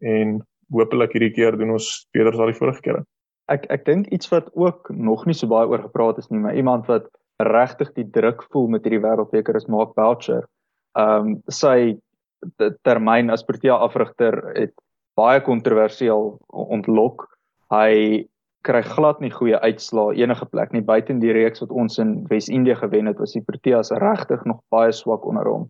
[0.01, 0.39] en
[0.73, 3.03] hopelik hierdie keer doen ons beter as al die vorige kere.
[3.51, 6.58] Ek ek dink iets wat ook nog nie so baie oor gepraat is nie, maar
[6.58, 7.08] iemand wat
[7.43, 10.47] regtig die druk voel met hierdie wêreldbeker is Mark Boucher.
[10.97, 11.97] Ehm um, sy
[12.86, 14.73] termyn as Protea afrigter het
[15.17, 17.25] baie kontroversieel ontlok.
[17.73, 18.25] Hy
[18.67, 22.19] kry glad nie goeie uitslae enige plek nie buite in die reeks wat ons in
[22.31, 25.67] Wes-Indië gewen het was die Proteas regtig nog baie swak onder hom.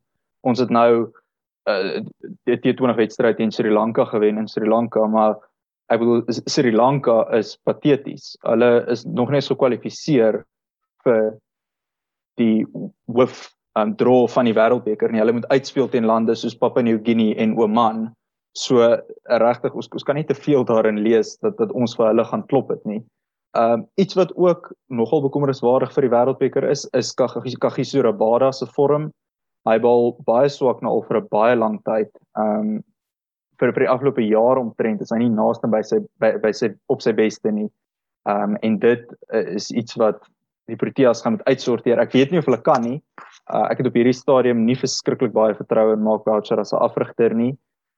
[0.47, 1.07] Ons het nou
[1.69, 1.99] uh,
[2.49, 5.37] die T20 wedstryd teen Sri Lanka gewen in Sri Lanka, maar
[5.93, 8.35] ek bedoel Sri Lanka is pateties.
[8.47, 10.41] Hulle is nog net so kwalifiseer
[11.05, 11.37] vir
[12.41, 12.65] die
[13.07, 15.21] hoof um, draw van die wêreldbeker nie.
[15.21, 18.07] Hulle moet uitspeel teen lande soos Papua New Guinea en Oman
[18.57, 18.81] So
[19.41, 22.45] regtig ons ons kan nie te veel daarin lees dat dat ons vir hulle gaan
[22.49, 23.01] klop dit nie.
[23.57, 29.11] Um, iets wat ook nogal bekommerniswaardig vir die wêreldbeker is is Kagiso Rabada se vorm.
[29.67, 32.09] Hy bal baie swak nou al vir 'n baie lang tyd.
[32.35, 32.83] Um,
[33.59, 36.73] vir vir die afgelope jaar omtrent is hy nie naaste by sy by, by sy
[36.89, 37.69] op sy beste nie.
[38.25, 40.25] Um, en dit uh, is iets wat
[40.67, 41.99] die Proteas gaan moet uitsorteer.
[41.99, 43.01] Ek weet nie of hulle kan nie.
[43.47, 46.83] Uh, ek het op hierdie stadium nie verskriklik baie vertroue in Mark Boucher as 'n
[46.83, 47.57] afrigter nie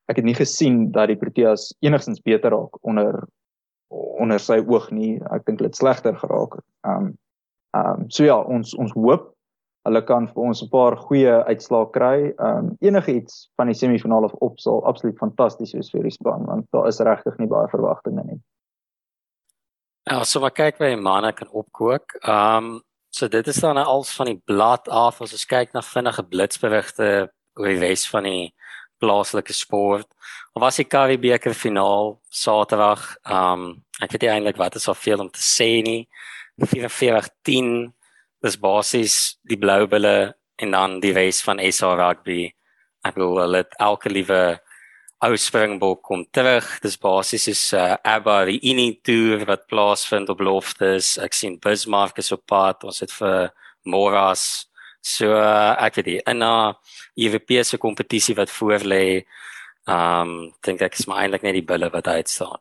[0.10, 3.22] ek het nie gesien dat die Proteas enigstens beter raak onder
[4.22, 5.18] onder sy oog nie.
[5.34, 6.60] Ek dink dit slegter geraak.
[6.86, 7.12] Ehm um,
[7.78, 9.30] ehm um, so ja, ons ons hoop
[9.88, 12.18] hulle kan vir ons 'n paar goeie uitslae kry.
[12.38, 16.18] Ehm um, enige iets van die semifinale of op sal absoluut fantasties wees vir die
[16.18, 18.42] span want daar is regtig nie baie verwagtinge nie.
[20.10, 22.18] Ja, so wat kyk by manne kan opkook.
[22.22, 25.82] Ehm um, so dit is dan als van die blad af as ons kyk na
[25.86, 27.10] vinnige blitsberigte
[27.60, 28.54] oor die res van die
[29.00, 30.08] plaaslike sport.
[30.54, 33.16] Of was die Karibeker finaal Saterdag.
[33.26, 36.08] Um ek weet nie eintlik wat is al veel om te sê nie.
[36.60, 37.90] 44-10
[38.44, 39.16] dis basies
[39.48, 42.50] die blou bulle en dan die res van SA rugby.
[43.08, 44.60] Ek wil hulle elke liewe
[45.26, 46.66] ou springbok kom terug.
[46.82, 51.18] Dis basies is uh, ABBA die Ini tour wat plaasvind op Loftus.
[51.20, 52.84] Ek sien Bismarck is op pad.
[52.88, 53.52] Ons het vir
[53.84, 54.70] Moras
[55.02, 56.76] So uh, ek weet nie in 'n
[57.16, 59.24] Europese kompetisie wat voor lê,
[59.88, 62.60] um, dink ek is maar eintlik net die bulle wat uit staan.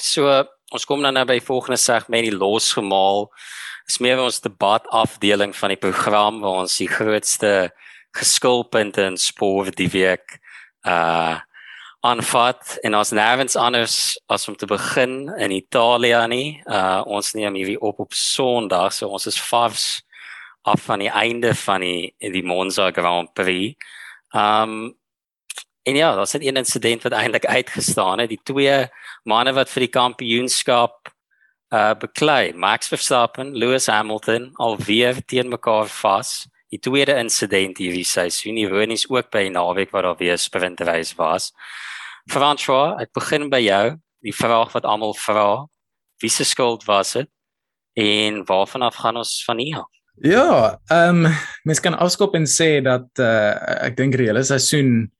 [0.00, 3.32] So uh, ons kom dan nou by volgende segment die losgemaal.
[3.88, 7.72] Dis meer ons debat afdeling van die program waar ons die grootste
[8.12, 10.38] geskilpunte in sport die week
[10.86, 11.38] uh
[12.02, 16.48] aanvat en ons nêrens anders as om te begin in Italië nie.
[16.66, 20.02] Uh ons neem hierdie op op Sondag, so ons is vars
[20.66, 23.78] af van die einde van die die Monza Grand Prix.
[24.34, 24.94] Um
[25.82, 28.88] en ja, daar's 'n insident wat eintlik uitgestaan het, die twee
[29.24, 31.08] manne wat vir die kampioenskap
[31.72, 36.46] uh beklei, Max Verstappen, Lewis Hamilton alweer teen mekaar vas.
[36.72, 41.50] Die tweede insident hierdie seisoen, ironies ook by naweek waar daar weer sprintreis was.
[42.32, 43.96] François, ek begin by jou.
[44.24, 45.66] Die vraag wat almal vra,
[46.22, 47.28] wie se skuld was dit?
[47.98, 49.84] En waarvan af gaan ons van hier?
[50.24, 51.32] Ja, ehm um,
[51.68, 53.52] mens kan afskop en sê dat uh,
[53.88, 55.10] ek dink die hele seisoen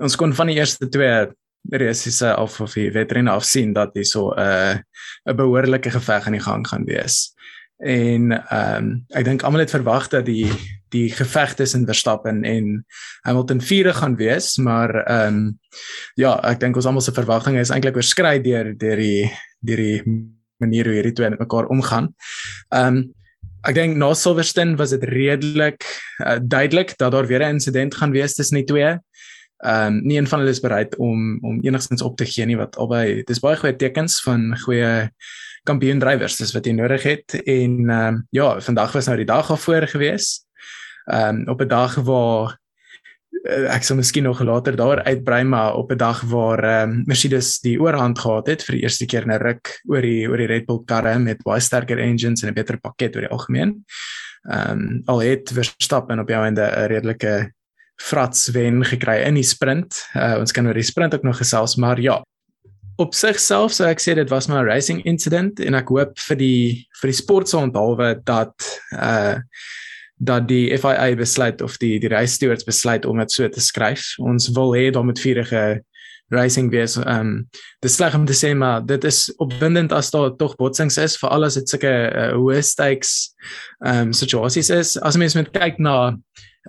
[0.00, 1.26] ons kon van die eerste twee
[1.72, 4.76] resiese af of die wedrenne af sien dat hier so 'n uh,
[5.28, 7.34] 'n behoorlike geveg aan die gang gaan wees.
[7.78, 10.48] En ehm um, ek dink almal het verwag dat die
[10.96, 12.70] die geveg tussen Verstappen en
[13.26, 15.58] Hamilton vierde gaan wees, maar ehm um,
[16.16, 19.28] ja, ek dink ons almal se verwagtinge is eintlik oorskry deur deur die
[19.66, 20.00] deur die
[20.62, 22.12] manier hoe hierdie twee met mekaar omgaan.
[22.74, 23.04] Ehm um,
[23.66, 25.82] ek dink na Silverstone was dit redelik
[26.22, 28.98] uh, duidelik dat daar weer 'n insident gaan wees tussen die twee.
[29.64, 32.56] Ehm um, nie een van hulle is bereid om om enigstens op te gee nie
[32.56, 35.10] wat albei dis baie goeie tekens van goeie
[35.64, 37.42] kampioen drywers dis wat jy nodig het.
[37.44, 40.45] En ehm um, ja vandag was nou die dag daarvoor gewees
[41.06, 42.58] ehm um, op 'n dag waar
[43.46, 47.02] uh, ek sou miskien nog later daar uitbrei maar op 'n dag waar ehm um,
[47.06, 50.46] Mercedes die oorhand gehad het vir die eerste keer 'n ruk oor die oor die
[50.46, 53.84] Red Bull karre met baie sterker engines en 'n beter pakket oor die algemeen
[54.50, 57.52] ehm um, al het Verstappen op jou einde 'n redelike
[57.96, 60.02] frats wen gekry in die sprint.
[60.14, 62.20] Uh, ons kan oor die sprint ook nog gesels, maar ja.
[62.96, 66.36] Op sigself sou ek sê dit was maar 'n racing incident en ek hoop vir
[66.36, 68.54] die vir die sport se onthaalwe dat
[68.92, 69.36] uh
[70.16, 74.14] dat die FIA besluit of die die race stewards besluit om dit so te skryf.
[74.18, 75.82] Ons wil hê daar moet vierige
[76.28, 76.96] racing wees.
[76.96, 77.48] Ehm um,
[77.84, 81.30] dis sleg om te sê maar dit is opwindend as daar tog botsings is vir
[81.30, 83.12] al as dit sulke uh, hoë stakes
[83.84, 84.96] ehm um, situasies is.
[84.96, 86.16] As mens met kyk na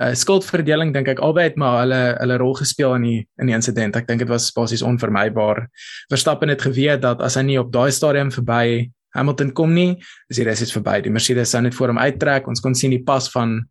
[0.01, 3.57] uh, skuldverdeling dink ek albei het maar hulle hulle rol gespeel in die in die
[3.57, 3.95] insident.
[3.95, 5.65] Ek dink dit was basies onvermybaar.
[6.11, 9.95] Verstappen het geweet dat as hy nie op daai stadium verby Hamilton kom nie,
[10.29, 10.99] is die res is verby.
[11.01, 12.47] Die Mercedes sou net voor hom uittrek.
[12.47, 13.61] Ons kon sien die pas van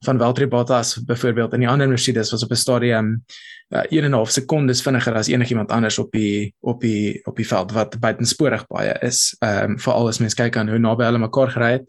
[0.00, 3.24] van Valtteri Bottas byvoorbeeld in die ander Mercedes was op 'n stadium
[3.68, 7.36] uh, 1 en 'n half sekondes vinniger as enigiemand anders op die op die op
[7.36, 9.36] die veld wat buitensporig baie is.
[9.38, 11.86] Ehm um, veral as mens kyk aan hoe naby hulle mekaar gery het.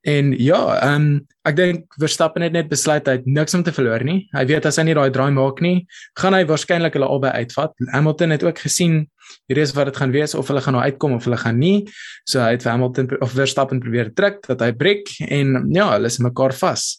[0.00, 3.72] En ja, ehm um, ek dink Verstappen het net besluit hy het niks om te
[3.72, 4.28] verloor nie.
[4.32, 7.74] Hy weet as hy nie daai draai maak nie, gaan hy waarskynlik hulle albei uitvat.
[7.92, 9.10] Hamilton het ook gesien
[9.50, 11.88] hier is wat dit gaan wees of hulle gaan nou uitkom of hulle gaan nie.
[12.28, 16.20] So hy het Hamilton of Verstappen probeer druk dat hy breek en ja, hulle is
[16.22, 16.90] mekaar vas.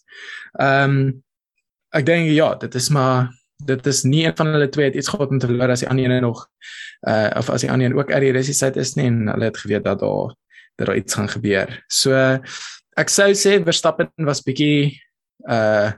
[0.59, 1.03] Ehm um,
[1.91, 3.27] ek dink ja, dit is maar
[3.65, 5.89] dit is nie een van hulle twee het iets gehad om te verloor as die
[5.89, 6.45] ander een nog
[7.07, 9.57] uh of as die ander een ook uit die resisie is nie en hulle het
[9.57, 10.33] geweet dat daar
[10.79, 11.83] dat daar iets gaan gebeur.
[11.87, 12.13] So
[12.97, 15.01] ek sou sê Verstappen was bietjie
[15.49, 15.91] uh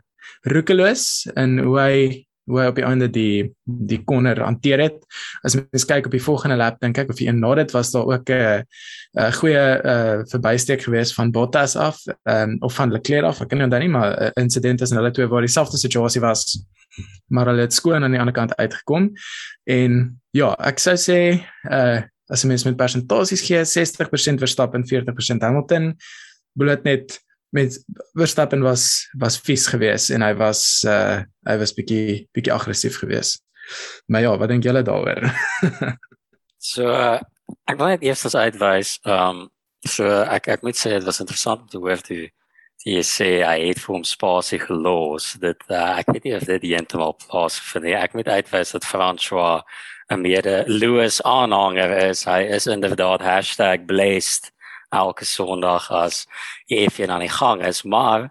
[0.44, 1.98] roekeloos in hoe hy
[2.46, 4.98] hoe hy op die einde die die corner hanteer het.
[5.44, 8.06] As mens kyk op die volgende lap dink ek of hy na dit was daar
[8.10, 8.64] ook 'n
[9.18, 13.42] 'n goeie uh verbysteek gewees van Bottas af um, of van Leclerc af.
[13.42, 16.66] Ek kan nie onthou nie maar 'n insident tussen hulle twee waar dieselfde situasie was
[17.28, 19.12] maar hulle het skoon aan die ander kant uitgekom.
[19.64, 21.20] En ja, ek sou sê
[21.70, 22.02] uh
[22.32, 25.90] as mens met persentasies gee 60% Verstappen 40% Hamilton
[26.58, 27.18] bullet net
[27.54, 27.78] met
[28.18, 33.44] Verstappen was was vies geweest en hy was uh hy was bietjie bietjie aggressief geweest.
[34.12, 35.22] Maar ja, wat dink julle daaroor?
[36.74, 37.20] so uh,
[37.70, 39.48] ek wil net eers as uitwys um
[39.86, 42.26] so ek ek moet sê dit was interessant om te hoor toe
[42.84, 46.70] jy sê hy het vir hom spasie gelos dit uh, ek weet nie of dit
[46.72, 49.62] eendag pas vir nie ek moet uitwys dat François
[50.12, 53.24] 'n meer Lewis aanhanger is hy is inderdaad
[53.88, 54.53] #blessed
[54.94, 56.26] elke Sondag as
[56.70, 58.30] F1 aan die gang is, maar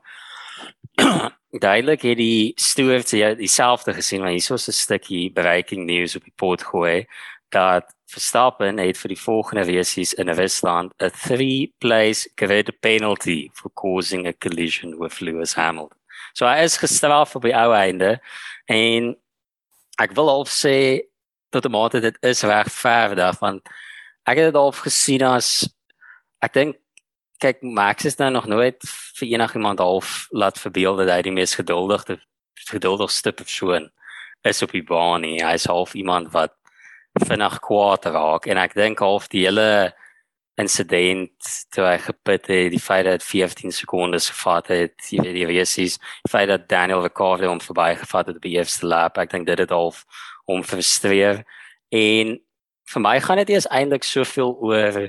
[1.51, 6.37] duidelik het die stewards dieselfde gesien, maar hier is 'n stukkie breaking news op die
[6.37, 7.07] pot gooi
[7.53, 13.71] dat Verstappen het vir die volgende resies in Rusland 'n 3 place grid penalty for
[13.75, 15.99] causing a collision with Lewis Hamilton.
[16.33, 18.21] So hy is gestraf op die ou einde
[18.67, 19.17] en
[20.01, 21.09] ek wil al sê
[21.51, 23.69] tot 'n mate dit is regverdig want
[24.25, 25.69] ek het dit al gesien as
[26.43, 26.79] ek dink
[27.43, 28.79] kyk Max is nou nog nooit
[29.19, 32.21] vir enigiemand half laat verbeel dat hy die mees geduldigste
[32.71, 33.89] geduldigste persoon
[34.47, 35.41] is op die baan nie.
[35.43, 36.55] Hy is half iemand wat
[37.27, 39.93] vinnig kwaad raak en ek dink half die hele
[40.61, 45.99] incident toe hy gepit het, die feit dat 15 sekondes gevat het, die die reisies,
[46.27, 49.65] die feit dat Daniel Ricciardo hom verbygevat het op die eerste lap, ek dink dit
[49.65, 50.05] het half
[50.51, 51.43] hom frustreer
[51.95, 52.37] en
[52.93, 55.09] vir my gaan dit eers eintlik soveel oor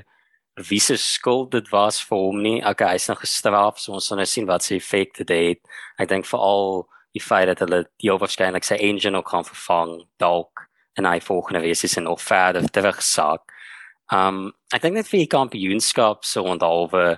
[0.54, 2.58] wie se skuld dit was vir hom nie.
[2.66, 5.60] Okay, hy's nog gestraf, so ons sal nou sien wat se effek dit het.
[5.98, 10.66] Ek dink veral die feit dat hulle die waarskynlik sy engine ook kan vervang dalk
[10.98, 13.42] en hy volgende wees is en nog verder terugsak.
[14.12, 17.16] Um ek dink net vir die kampioenskap so onthaalwe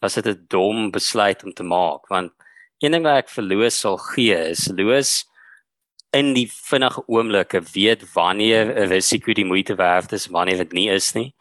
[0.00, 2.32] was dit 'n dom besluit om te maak want
[2.80, 5.24] een ding wat ek verloor sal gee is Louis
[6.12, 10.88] in die vinnige oomblikke weet wanneer 'n risiko die moeite werd is wanneer dit nie
[10.88, 11.34] is nie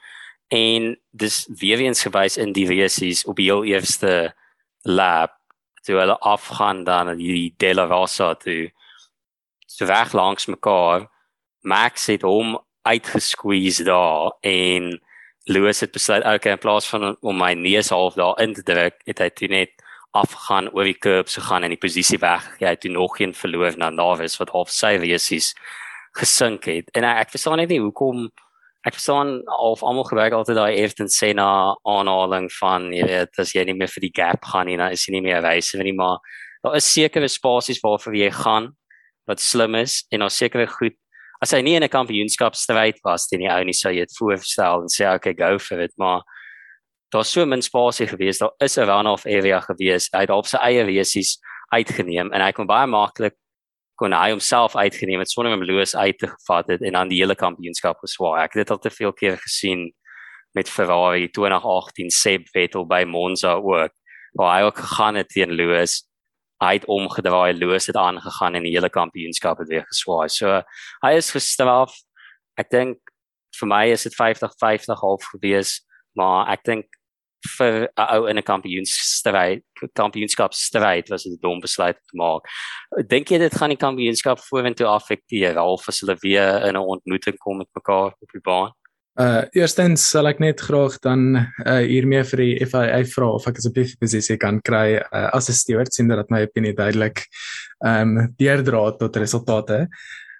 [0.48, 4.34] en dis weer eens gewys in die resies op die heel eerste
[4.82, 5.36] lap
[5.84, 8.72] toe hulle afgaan dan die Della Rosa toe.
[9.68, 11.08] So reg langs mekaar
[11.62, 12.56] Max het hom
[12.88, 15.02] uitgesqueeze daar en
[15.48, 18.96] Lewis het besluit okay in plaas van om my neus half daar in te druk
[19.08, 19.84] het hy toe net
[20.16, 23.76] afgaan oor die curbs gegaan en die posisie weg hy het toe nog een verloor
[23.78, 25.54] na Navis wat half sy resies
[26.18, 26.90] gesink het.
[26.96, 28.30] En ek verstaan net nie hoekom
[28.88, 33.66] ek verstaan of almal gebruik altyd daai Ayrton Senna aanhaling van jy weet as jy
[33.68, 36.22] nie meer vir die gap gaan nie dan is jy nie meer reise nie maar
[36.64, 38.72] daar is sekere spasies waarvoor jy gaan
[39.28, 40.96] wat slim is en daar sekere goed.
[41.44, 44.82] As hy nie in 'n kampioenskapstryd was teen die ou nie sou jy dit voorstel
[44.82, 46.22] en sê okay go for it maar
[47.12, 48.40] daar's so min spasie gewees.
[48.40, 50.10] Daar is 'n runoff area gewees.
[50.14, 51.38] Hy het op sy eie resies
[51.72, 53.36] uitgeneem en hy kon baie maklik
[53.98, 57.18] kon hy homself uitgeneem het sonder om Lewis uit te gevat het en dan die
[57.22, 58.44] hele kampioenskap geswaai.
[58.44, 59.88] Ek het dit al te veel keer gesien
[60.58, 63.94] met Ferrari 2018 Seb Vettel by Monza ook
[64.38, 66.04] waar hy ook gegaan het teen Lewis.
[66.62, 70.30] Hy het omgedraai, Lewis het aangegaan en die hele kampioenskap het weer geswaai.
[70.30, 70.62] So
[71.06, 71.94] hy is gestraf.
[72.58, 73.02] Ek dink
[73.58, 75.80] vir my is dit 50-50 half gewees,
[76.18, 76.86] maar ek dink
[77.58, 82.44] vir 'n ou in 'n kampioenstryd kampioenskapstryd was dit 'n dom besluit te maak.
[83.08, 87.38] Dink jy dit gaan die kampioenskap vorentoe affekteer of as hulle weer in 'n ontmoeting
[87.38, 88.72] kom met mekaar op die baan?
[89.18, 91.22] Uh eerstens sal ek net graag dan
[91.66, 95.58] uh hiermee vir die FIA vra of ek asseblief posisie kan kry uh, as 'n
[95.58, 97.26] steward sien dat my opinie duidelik
[97.82, 99.88] ehm um, deurdra tot resultate.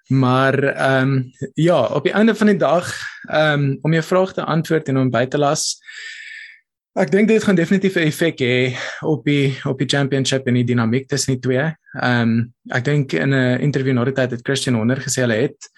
[0.10, 2.86] Maar ehm um, ja, op die einde van die dag
[3.30, 5.80] ehm um, om jou vraag te antwoord en om by te las
[6.98, 8.74] Ek dink dit gaan definitief 'n effek hê
[9.06, 11.66] op die op die championship en die dinamiek tussen die twee.
[12.02, 15.38] Ehm um, ek dink in 'n interview na die tyd het Christian Horner gesê hulle
[15.38, 15.70] het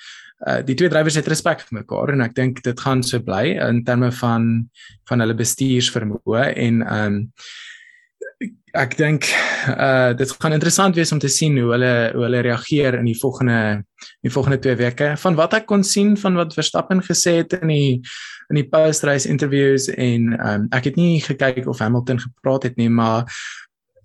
[0.48, 3.60] uh, die twee drywers het respek vir mekaar en ek dink dit gaan so bly
[3.60, 4.70] in terme van
[5.10, 7.28] van hulle bestuursvermoë en ehm um,
[8.78, 9.28] ek dink
[9.74, 13.18] uh dit gaan interessant wees om te sien hoe hulle hoe hulle reageer in die
[13.20, 13.84] volgende
[14.24, 15.14] die volgende 2 weke.
[15.20, 17.94] Van wat ek kon sien van wat Verstappen gesê het in die
[18.50, 22.90] in die post-race interviews en um, ek het nie gekyk of Hamilton gepraat het nie,
[22.90, 23.28] maar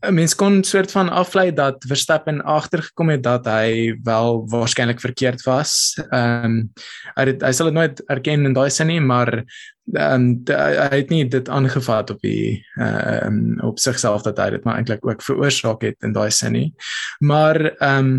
[0.04, 5.42] 'n mens kon soort van aflei dat Verstappen agtergekom het dat hy wel waarskynlik verkeerd
[5.48, 5.94] was.
[6.10, 6.72] Ehm um,
[7.14, 9.44] hy het, hy sal dit nooit erken in daai sin nie, maar
[9.92, 14.64] um, hy het nie dit aangevat op die ehm um, op sigself dat hy dit
[14.64, 16.74] maar eintlik ook veroorsaak het in daai sin nie.
[17.20, 18.16] Maar ehm um,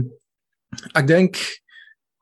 [0.94, 1.42] ek dink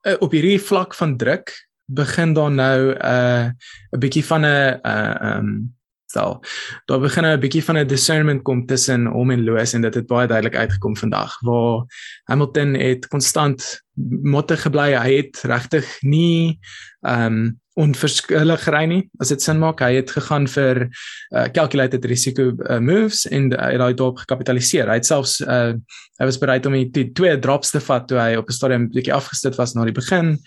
[0.07, 1.53] uh, op hierdie vlak van druk
[1.85, 3.45] begin daar nou 'n uh,
[3.91, 5.73] 'n bietjie van 'n 'n uh, um
[6.13, 6.43] stel.
[6.85, 9.93] Daar begin nou 'n bietjie van 'n discernment kom tussen hom en Lewis en dit
[9.93, 11.85] het baie duidelik uitgekom vandag waar
[12.23, 13.83] Hamilton het konstant
[14.21, 14.93] motte gebly.
[14.93, 16.59] Hy het regtig nie
[17.01, 22.51] um onverskillig ry nie as dit sin maak hy het gegaan vir uh, calculated risiko
[22.53, 25.73] uh, moves en hy het daai dorp gekapitaliseer hy het selfs uh,
[26.21, 29.15] hy was bereid om die, twee drops te vat toe hy op 'n stadium bietjie
[29.15, 30.37] afgestit was na die begin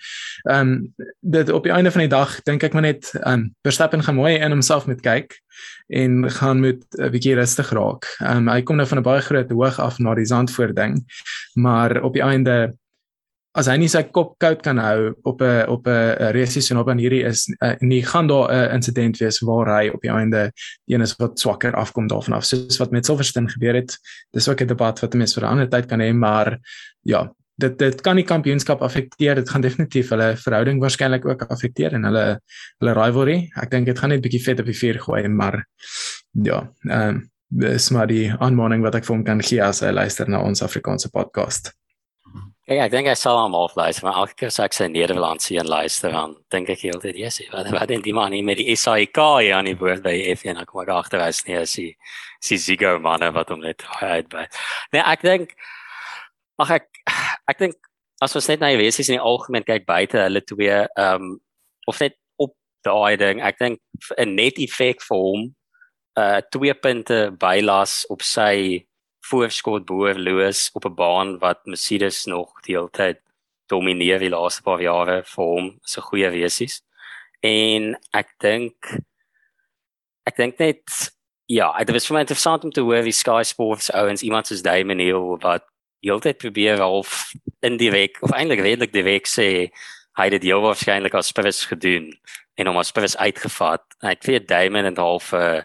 [0.47, 4.03] ehm um, dit op die einde van die dag dink ek maar net um, Verstappen
[4.03, 5.35] gaan mooi in homself met kyk
[5.87, 9.03] en gaan met 'n uh, bietjie rustig raak ehm um, hy kom nou van 'n
[9.03, 11.03] baie groot hoog af na die Zandvoort ding
[11.55, 12.77] maar op die einde
[13.57, 16.89] as hy nie sy kop koud kan hou op 'n op 'n resies en op
[16.89, 20.51] aan hierdie is uh, nie gaan daar 'n insident wees waar hy op die einde
[20.85, 22.45] een is wat swakker afkom daarvan af.
[22.45, 23.97] Soos wat met Silverstone gebeur het
[24.31, 26.59] dis ook 'n debat wat mense vir 'n ander tyd kan hê maar
[27.03, 29.35] ja dit dit kan die kampioenskap affekteer.
[29.35, 32.39] Dit gaan definitief hulle verhouding waarskynlik ook affekteer en hulle
[32.79, 33.49] hulle rivalry.
[33.55, 35.65] Ek dink dit gaan net bietjie vet op die vuur gooi maar
[36.31, 39.91] ja ehm um, dis maar die aanmoediging wat ek vir hom kan gee as hy
[39.91, 41.71] luister na ons Afrikaanse podcast
[42.67, 45.67] Kijk, ik denk hij zal allemaal afluisteren, maar elke keer als ik zijn Nederlandse en
[45.67, 48.75] luister, dan denk ik heel tijd, yes, wat, wat in die man niet met die
[48.75, 51.97] SAIK hier aan die boord bij F1, dan kom ik achteruit neer, is die,
[52.39, 54.49] is die Zigo mannen wat om dit uit bij.
[54.89, 55.53] Nee, ik denk,
[56.55, 56.87] mag ik,
[57.45, 60.43] ik denk, als we net naar je wees is in het algemeen, kijk, buiten hulle
[60.43, 61.39] twee, um,
[61.83, 65.55] of net op de ding, ik denk, een net effect voor hem,
[66.13, 68.86] uh, twee punten bijlas op zijn
[69.29, 73.19] voorskot Lewis op 'n baan wat Mercedes nog die hele tyd
[73.67, 76.81] domineer die laaste paar jare vir hom so goeie wesies.
[77.43, 78.97] En ek dink
[80.27, 81.11] ek dink net
[81.47, 84.61] ja, dit was vir my interessant om te hoor wie Sky Sports ouens iemand soos
[84.61, 85.63] Damon Hill wat
[86.01, 89.71] die hele tyd probeer half in die week of eintlik redelik die week sê
[90.17, 92.11] hy het dit heel waarskynlik as spurs gedoen
[92.57, 93.83] en hom as spurs uitgevat.
[94.01, 95.63] Ek weet Damon en half 'n uh,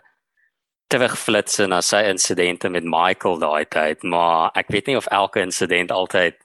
[0.93, 5.93] terugflitsen na sy insidente met Michael daai tyd, maar ek weet nie of elke insident
[5.95, 6.36] altyd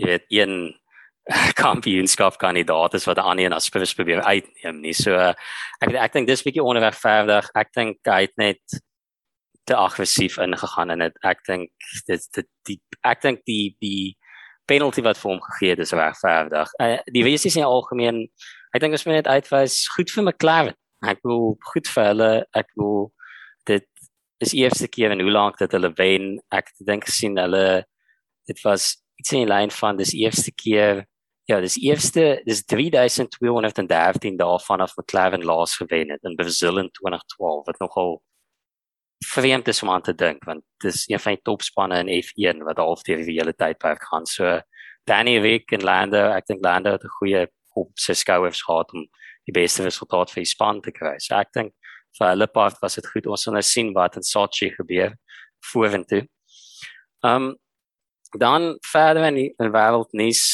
[0.00, 0.56] jy weet een
[1.64, 4.92] kampioenskap kandidaat is wat 'n ander as spurs probeer uitneem nie.
[4.92, 7.48] So ek ek dink dis bietjie onregverdig.
[7.54, 8.60] Ek dink hy het net
[9.64, 11.70] te aggressief ingegaan en dit ek dink
[12.06, 14.16] dit dit die ek dink die die
[14.66, 16.68] penalty wat vir hom gegee het is regverdig.
[16.80, 18.28] Uh, die wees is in algemeen
[18.74, 20.76] ek dink as mens net uitwys goed vir McLaren.
[21.04, 23.12] Ek wil goed vir hulle ek wil
[24.44, 26.38] is eerste keer in hoe lank dat hulle wen.
[26.54, 27.84] Ek dink gesien hulle
[28.48, 31.04] dit was iets in die lyn van dis eerste keer
[31.48, 37.66] ja, dis eerste dis 3213 dae vanaf McLaren laas gewen het in Brazil in 2012
[37.66, 38.22] wat nogal
[39.24, 42.80] vreemd is om aan te dink want dis een van die topspanne in F1 wat
[42.80, 44.26] half deur die hele tydperk gaan.
[44.26, 44.60] So
[45.04, 49.06] Danny Rick en Lando, ek dink Lando het 'n goeie op sy skouers gehad om
[49.44, 51.18] die beste resultaat vir die span te kry.
[51.18, 51.72] So ek dink
[52.18, 53.26] vir hulle part was dit goed.
[53.26, 55.14] Ons sal nou sien wat in Sochi gebeur
[55.72, 56.24] vorentoe.
[57.24, 57.54] Um,
[58.38, 60.46] dan verder in die wêreldnuus,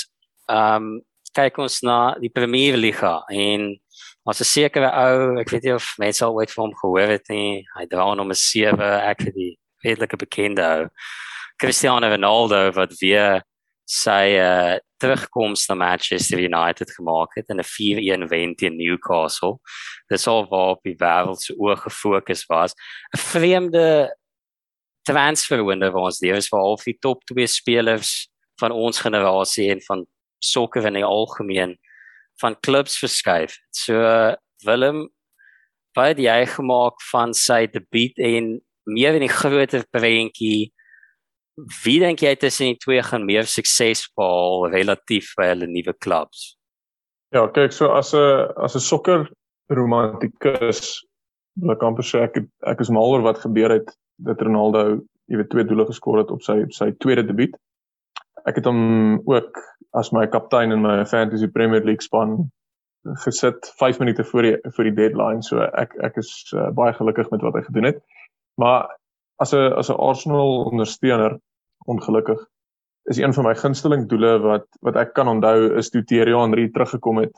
[0.51, 0.99] ehm um,
[1.31, 3.77] kyk ons na die Premier Liga en
[4.27, 7.29] was 'n sekere ou, ek weet nie of mense al ooit van hom gehoor het
[7.29, 7.65] nie.
[7.79, 8.81] Hy dra nommer 7,
[9.11, 10.91] ek het die redelike bekende.
[11.57, 13.43] Cristiano Ronaldo wat weer
[13.91, 19.59] sy uh, terugkoms na Manchester United gemaak het in 'n 4-1 wen teen Newcastle.
[20.09, 22.75] Dis al waar op die wêreld se oë gefokus was.
[23.15, 24.15] 'n Vreemde
[25.03, 28.29] transfer window ons die is vir al die top 2 spelers
[28.61, 30.07] van ons generasie en van
[30.39, 31.79] sokker in die algemeen
[32.41, 33.59] van klubs verskuif.
[33.71, 33.95] So
[34.65, 35.09] Willem
[35.97, 40.73] baie die hy gemaak van sy debuut en meer in die groter prentjie.
[41.57, 46.55] Wie dink jy tussen die twee gaan meer sukses behaal relatief by hulle nuwe klubs?
[47.35, 49.29] Ja, kyk, so as 'n as 'n sokker
[49.71, 51.05] romantikus
[51.61, 55.37] wil ek amper sê ek ek is mal oor wat gebeur het dat Ronaldo, jy
[55.41, 57.55] weet, twee doele geskor het op sy op sy tweede debuut.
[58.47, 59.59] Ek het hom ook
[59.95, 62.51] as my kaptein in my fantasy Premier League span
[63.25, 67.31] gesit 5 minute voor die voor die deadline so ek ek is uh, baie gelukkig
[67.31, 68.03] met wat hy gedoen het.
[68.61, 68.89] Maar
[69.41, 71.39] as 'n as 'n Arsenal ondersteuner
[71.87, 72.41] ongelukkig
[73.11, 76.69] is een van my gunsteling doele wat wat ek kan onthou is toe Thierry Henry
[76.69, 77.33] teruggekom het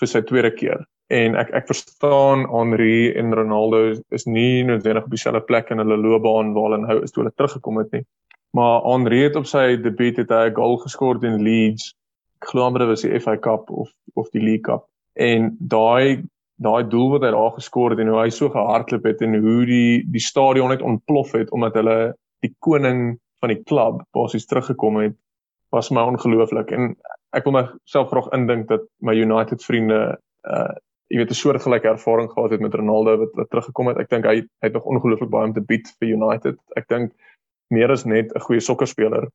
[0.00, 0.86] vir sy tweede keer.
[1.10, 5.96] En ek ek verstaan Henry en Ronaldo is nie noodwendig op dieselfde plek in hulle
[5.96, 8.04] loopbaan waar hulle nou is toe hulle teruggekom het nie.
[8.52, 11.94] Maar Henry het op sy debuut het hy 'n goal geskor teen Leeds
[12.38, 14.86] ek glo maar dit was die FA Cup of of die League Cup
[15.18, 16.22] en daai
[16.58, 19.64] daai doel wat hy daar geskor het en hoe hy so gehardloop het en hoe
[19.66, 21.98] die die stadion net ontplof het omdat hulle
[22.44, 25.16] die koning van die klub basies teruggekom het
[25.74, 26.96] was my ongelooflik en
[27.36, 30.74] ek wil myself graag indink dat my United vriende uh
[31.08, 33.98] jy weet 'n soortgelyke ervaring gehad het met Ronaldo wat wat teruggekom het.
[33.98, 36.58] Ek dink hy, hy het nog ongelooflik baie om te bied vir United.
[36.76, 37.12] Ek dink
[37.72, 39.28] meer as net 'n goeie sokkerspeler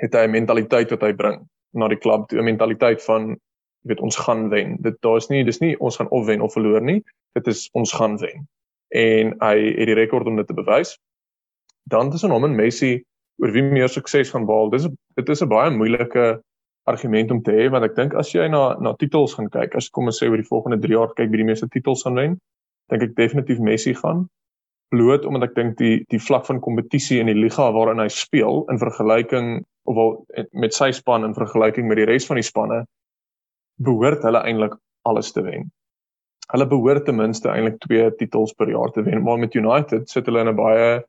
[0.00, 1.44] het hy 'n mentaliteit wat hy bring
[1.74, 3.36] na die klub toe 'n mentaliteit van
[3.84, 4.76] jy weet ons gaan wen.
[4.82, 7.02] Dit daar's nie dis nie ons gaan of wen of verloor nie.
[7.36, 8.46] Dit is ons gaan wen.
[8.94, 10.96] En hy het die rekord om dit te bewys.
[11.92, 12.96] Dan tussen hom en Messi
[13.42, 14.70] oor wie meer sukses gaan behaal.
[14.72, 16.40] Dis dit is 'n baie moeilike
[16.84, 19.88] argument om te hê want ek dink as jy na na titels gaan kyk, as
[19.88, 22.38] kom ons sê oor die volgende 3 jaar kyk wie die meeste titels gaan wen,
[22.90, 24.28] dink ek definitief Messi gaan
[24.94, 28.64] bloot omdat ek dink die die vlak van kompetisie in die liga waarin hy speel
[28.72, 29.48] in vergelyking
[29.90, 30.12] of wel
[30.64, 32.84] met sy span in vergelyking met die res van die spanne
[33.82, 34.76] behoort hulle eintlik
[35.08, 35.70] alles te wen.
[36.52, 40.26] Hulle behoort ten minste eintlik twee titels per jaar te wen, maar met United sit
[40.26, 41.02] hulle in 'n baie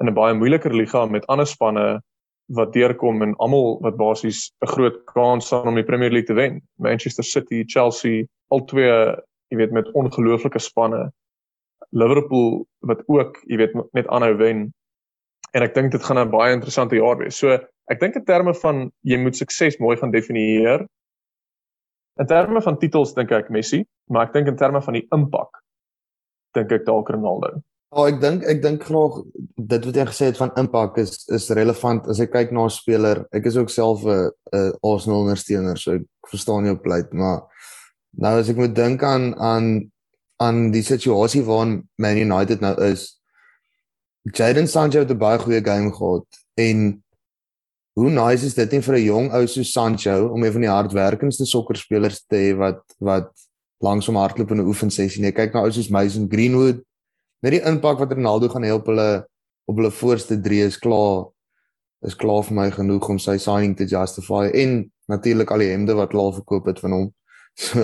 [0.00, 2.00] in 'n baie moeiliker liga met ander spanne
[2.48, 6.34] wat deurkom en almal wat basies 'n groot kans staan om die Premier League te
[6.34, 6.62] wen.
[6.78, 9.16] Manchester City, Chelsea, al twee,
[9.48, 11.12] jy weet, met ongelooflike spanne.
[11.90, 14.72] Liverpool wat ook, jy weet, net aanhou wen.
[15.52, 17.38] En ek dink dit gaan 'n baie interessante jaar wees.
[17.38, 17.58] So
[17.92, 20.86] Ek dink in terme van jy moet sukses mooi gaan definieer.
[22.20, 25.62] In terme van titels dink ek Messi, maar ek dink in terme van die impak
[26.54, 27.56] dink ek dalk Ronaldo.
[27.94, 29.20] Ja, oh, ek dink ek dink graag
[29.70, 32.70] dit wat jy gesê het van impak is is relevant as ek kyk na 'n
[32.70, 33.24] speler.
[33.32, 37.42] Ek is ook self 'n 'n Arsenal ondersteuner, so ek verstaan jou pleit, maar
[38.18, 39.90] nou as ek moet dink aan aan
[40.42, 43.20] aan die situasie waarin Man United nou is.
[44.32, 47.03] Jadon Sancho het 'n baie goeie game gehad en
[47.94, 50.70] Hoe nice is dit nie vir 'n jong ou so Sancho om een van die
[50.70, 53.30] hardwerkendste sokkerspelers te hê wat wat
[53.80, 55.22] langsom hardloop in 'n oefensessie.
[55.22, 56.82] Jy kyk na ou soos Mason Greenwood.
[57.42, 59.26] Net die impak wat Ronaldo gaan help hulle
[59.66, 61.30] op hulle voorste drie is klaar
[62.04, 65.94] is klaar vir my genoeg om sy signing te justify en natuurlik al die hemde
[65.94, 67.14] wat al verkoop het van hom.
[67.54, 67.78] So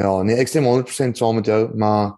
[0.00, 2.14] ja, nee, ek stem 100% saam met jou, maar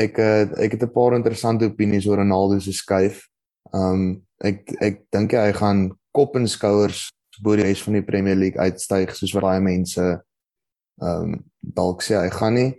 [0.00, 3.28] ek eh, ek het 'n paar interessante opinies oor Ronaldo se skuif.
[3.72, 7.10] Um ek ek dink hy gaan kop en skouers
[7.42, 10.04] bo die res van die Premier League uitstyg soos wat baie mense
[11.02, 12.70] ehm um, dalk sê hy gaan nie.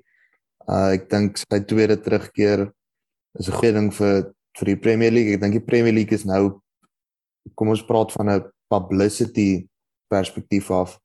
[0.66, 2.68] Uh ek dink sy tweede terugkeer
[3.40, 5.34] is 'n goeie ding vir vir die Premier League.
[5.34, 6.60] Ek dink die Premier League is nou
[7.56, 9.68] kom ons praat van 'n publicity
[10.10, 10.98] perspektief af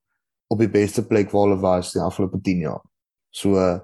[0.49, 2.83] op die beste plek waar hulle was die afgelope 10 jaar.
[3.31, 3.81] So uh,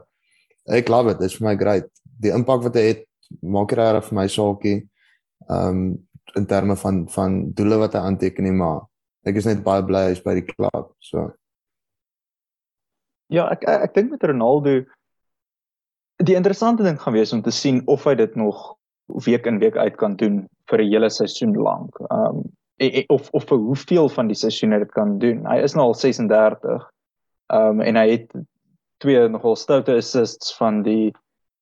[0.68, 1.18] ek love it.
[1.18, 1.88] Dit is vir my great.
[2.20, 3.04] Die impak wat hy het
[3.42, 4.88] maak reg vir my saakie.
[5.48, 8.86] Ehm um, in terme van van doele wat hy aanteken nie, maar
[9.26, 10.94] ek is net baie bly hy's by die klub.
[11.00, 11.30] So
[13.28, 14.78] Ja, ek ek, ek dink met Ronaldo
[16.24, 18.74] die interessante ding gaan wees om te sien of hy dit nog
[19.26, 21.96] week in week uit kan doen vir 'n hele seisoen lank.
[22.10, 25.46] Ehm um, of of vir hoeveel van die seisoene dit kan doen.
[25.46, 26.90] Hy is nou al 36.
[27.52, 28.32] Ehm um, en hy het
[28.98, 31.12] twee nogal stoute assists van die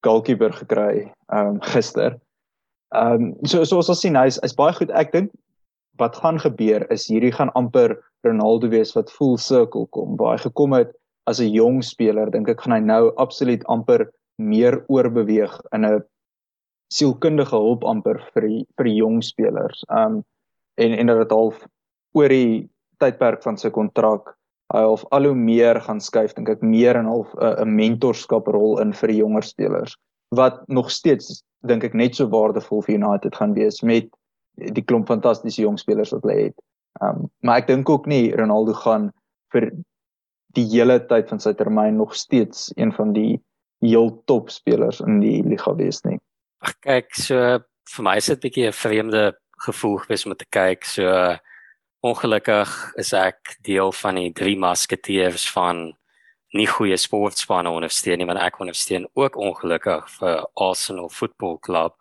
[0.06, 2.18] goalkeeper gekry ehm um, gister.
[2.94, 4.90] Ehm um, so so ons sal sien hy's hy's baie goed.
[4.94, 5.32] Ek dink
[5.98, 10.16] wat gaan gebeur is hierdie gaan amper Ronaldo wees wat full circle kom.
[10.20, 10.92] Waar hy gekom het
[11.26, 16.04] as 'n jong speler, dink ek gaan hy nou absoluut amper meer oorbeweeg in 'n
[16.92, 19.84] sielkundige hulp amper vir die, vir die jong spelers.
[19.90, 20.24] Ehm um,
[20.76, 21.66] en en dat dit half
[22.14, 22.68] oor die
[23.00, 24.36] tydperk van sy kontrak
[24.74, 28.48] hy half al hoe meer gaan skuif dink ek meer en half 'n uh, mentorskap
[28.48, 29.96] rol in vir die jonger spelers
[30.36, 34.08] wat nog steeds dink ek net so waardevol vir United gaan wees met
[34.56, 36.56] die klomp fantastiese jong spelers wat hulle het.
[37.04, 39.10] Um maar ek dink ook nie Ronaldo gaan
[39.54, 39.70] vir
[40.56, 43.36] die hele tyd van sy termyn nog steeds een van die
[43.84, 46.16] heel top spelers in die liga wees nie.
[46.64, 47.58] Ag kyk, so
[47.92, 49.34] vir my is dit 'n bietjie 'n vreemde
[49.66, 50.84] gevoel gewees om te kyk.
[50.84, 51.36] So
[52.02, 55.96] ongelukkig is ek deel van die drie musketeers van
[56.56, 61.96] nie goeie sportspanne ondersteun nie, want ek ondersteun ook ongelukkig vir Arsenal Football Club.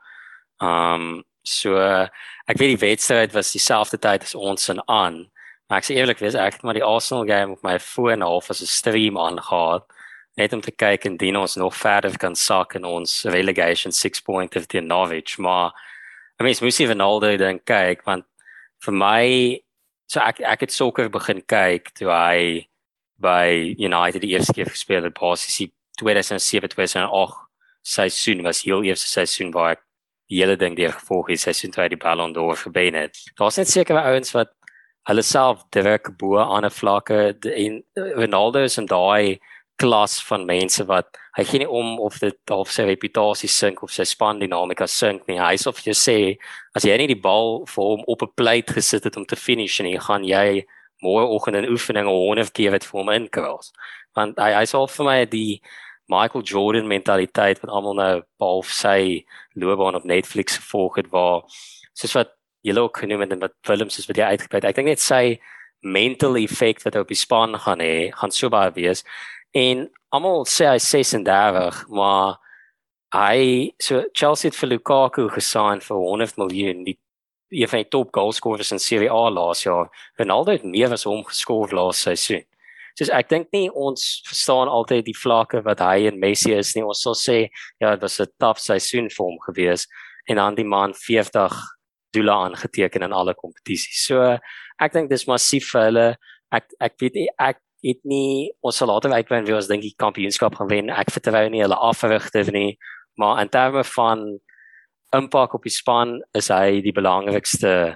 [0.61, 5.25] Um so ek weet die wedstryd was dieselfde tyd as ons in aan.
[5.69, 8.49] Maar ek sê eerlik wees ek het maar die Arsenal game op my foon half
[8.49, 9.85] as 'n stream aangehad
[10.37, 14.21] net om te kyk en dien ons nog verder kan sak in ons relegation 6
[14.21, 15.71] point of the Norwich maar
[16.39, 18.25] I mean, moes jy Ronaldo dan kyk want
[18.83, 19.25] vir my
[20.11, 22.67] so ek ek het sokker begin kyk toe hy
[23.21, 25.69] by United die eerste keer gespeel het basies
[26.01, 27.41] 2007-2008
[27.85, 29.83] seisoen was heel eerste seisoen waar ek
[30.27, 33.17] die hele ding deur gevolg het seisoen toe hy die Ballon d'Or gewen het.
[33.37, 34.55] Daar's net sekere ouens wat
[35.05, 39.39] hulle self direk bo aan 'n vlakke en Ronaldo is in daai
[39.77, 43.91] klas van mense wat hy gee nie om of dit of sy reputasie sink of
[43.91, 45.37] sy span dinamika sink nie.
[45.37, 46.17] Hy sê of jy sê
[46.75, 49.79] as jy nie die bal vir hom op 'n plate gesit het om te finish
[49.79, 50.65] jy gaan jy
[51.03, 53.71] môre oggend in oefening 100 keer wat vir hom inkros.
[54.15, 55.61] Want hy hy sê vir my die
[56.11, 59.25] Michael Jordan mentaliteit wat almal nou behalf sy
[59.57, 61.43] loopbaan op Netflix gevolg het waar
[61.97, 62.35] soos wat
[62.65, 64.69] julle ook genoem het en wat films is wat jy uitgebrei het.
[64.69, 65.37] Ek dink net sy
[65.85, 69.03] mental effect wat op die span gaan hê, gaan so baie wees.
[69.55, 72.37] En almal sê hy 36, maar
[73.15, 76.83] hy so Chelsea het vir Lukaku gesign vir 100 miljoen.
[76.87, 76.97] Die
[77.49, 79.89] een van die top goalscorers in Serie A laas jaar.
[80.17, 82.43] Ronaldo het meer as hom geskor laas seisoen.
[82.95, 86.83] So ek dink nie ons verstaan altyd die vlakke wat hy en Messi is nie.
[86.85, 87.37] Ons sal sê
[87.81, 89.87] ja, dit was 'n taaf seisoen vir hom gewees
[90.29, 91.53] en dan die man 40
[92.13, 94.05] doele aangeteken in alle kompetisies.
[94.07, 94.39] So
[94.79, 96.07] ek dink dis massief vir hulle.
[96.51, 99.95] Ek ek weet nie ek het nie ons sal later uitwyn wie ons dink die
[99.97, 100.89] kampioenskap gaan wen.
[100.89, 102.77] Ek vertrou nie hulle afrigter nie,
[103.17, 104.39] maar in terme van
[105.17, 107.95] impak op die span is hy die belangrikste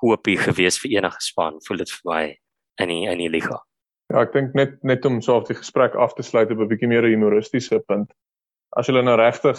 [0.00, 2.22] koopie gewees vir enige span, voel dit vir my
[2.80, 3.60] in die in die liga.
[4.10, 6.70] Ja, ek dink net net om so op die gesprek af te sluit op 'n
[6.72, 8.10] bietjie meer humoristiese punt.
[8.76, 9.58] As jy nou regtig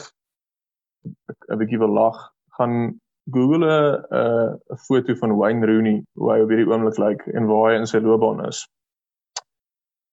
[1.06, 2.18] 'n bietjie wil lag,
[2.58, 3.00] gaan
[3.32, 7.72] Google 'n 'n foto van Wayne Rooney hoe hy op hierdie oomblik lyk en waar
[7.72, 8.68] hy in sy loopbaan is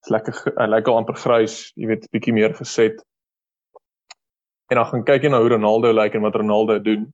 [0.07, 3.01] lekker hy lyk al amper grys, jy weet, bietjie meer geset.
[4.69, 7.07] En dan gaan kyk jy na hoe Ronaldo lyk en wat Ronaldo doen.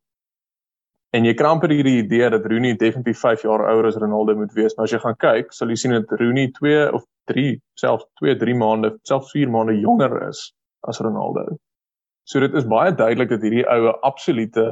[1.16, 4.52] En jy kry amper hierdie idee dat Rooney definitief 5 jaar ouer as Ronaldo moet
[4.58, 8.04] wees, maar as jy gaan kyk, sal jy sien dat Rooney 2 of 3, selfs
[8.20, 10.50] 2, 3 maande, selfs 4 maande jonger is
[10.90, 11.46] as Ronaldo.
[12.28, 14.66] So dit is baie duidelik dat hierdie oue absolute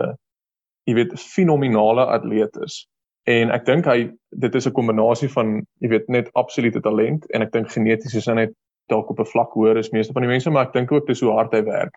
[0.90, 2.82] jy weet fenominale atleet is.
[3.30, 4.12] En ek dink hy
[4.44, 8.28] dit is 'n kombinasie van jy weet net absolute talent en ek dink geneties is
[8.28, 8.56] hy net
[8.92, 11.22] dalk op 'n vlak hoër as meeste van die mense, maar ek dink ook dis
[11.22, 11.96] hoe hard hy werk.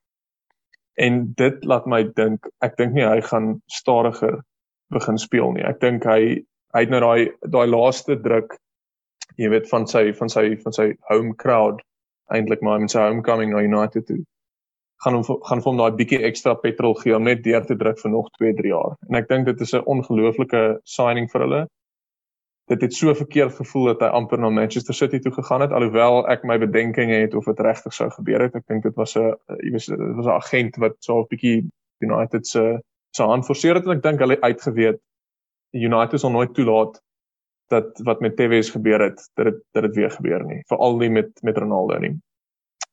[0.96, 4.40] En dit laat my dink ek dink nie hy gaan stadiger
[4.94, 5.64] begin speel nie.
[5.64, 6.20] Ek dink hy
[6.74, 8.56] hy het nou daai daai laaste druk
[9.40, 11.82] jy weet van sy van sy van sy home crowd
[12.32, 14.22] eintlik maar met sy homecoming na United toe
[15.04, 17.98] gaan hom gaan vir hom daai bietjie ekstra petrol gee om net deur te druk
[18.00, 18.94] vir nog 2, 3 jaar.
[19.08, 21.62] En ek dink dit is 'n ongelooflike signing vir hulle.
[22.66, 26.24] Dit het so verkeerd gevoel dat hy amper na Manchester City toe gegaan het alhoewel
[26.32, 28.56] ek my bedenkinge het of dit regtig sou gebeur het.
[28.58, 31.70] Ek dink dit was 'n jy weet dit was 'n agent wat so 'n bietjie
[32.02, 34.98] United se so aan forceer dit en ek dink hulle uitgeweet
[35.72, 37.00] United sal nooit toelaat
[37.70, 41.10] dat wat met Tevez gebeur het dat dit dat dit weer gebeur nie veral nie
[41.10, 42.14] met met Ronaldo nie.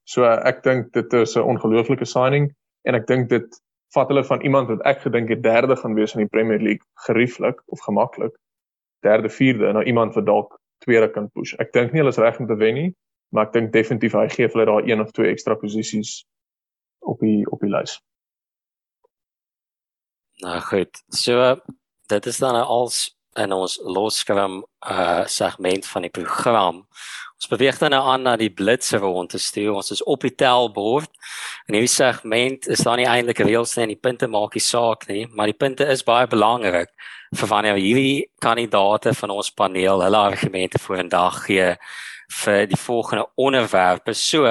[0.03, 2.53] So ek dink dit is 'n ongelooflike signing
[2.83, 3.61] en ek dink dit
[3.93, 6.85] vat hulle van iemand wat ek gedink het derde gaan wees in die Premier League
[7.07, 8.33] gerieflik of gemaklik
[9.03, 11.53] derde vierde na iemand wat dalk tweede kan push.
[11.59, 12.89] Ek dink nie hulle is reg om te wen nie,
[13.33, 16.23] maar ek dink definitief hy gee hulle daai een of twee ekstra posisies
[17.03, 17.97] op die op die lys.
[20.43, 21.03] Nou goed.
[21.13, 21.55] So
[22.11, 26.83] dit is dan als in ons loskram uh segment van die program.
[27.43, 29.73] Ons beweeg dan nou aan na die blitse rond te stuur.
[29.75, 31.11] Ons is op die tellbord.
[31.67, 35.25] En hierdie segment is dan nie eintlik reëls nie, die punte maak nie saak nie,
[35.27, 36.93] maar die punte is baie belangrik
[37.33, 41.75] vir wanneer hierdie kandidaate van ons paneel hulle argumente voor 'n dag gee
[42.43, 44.13] vir die volgende onderwerpe.
[44.13, 44.45] So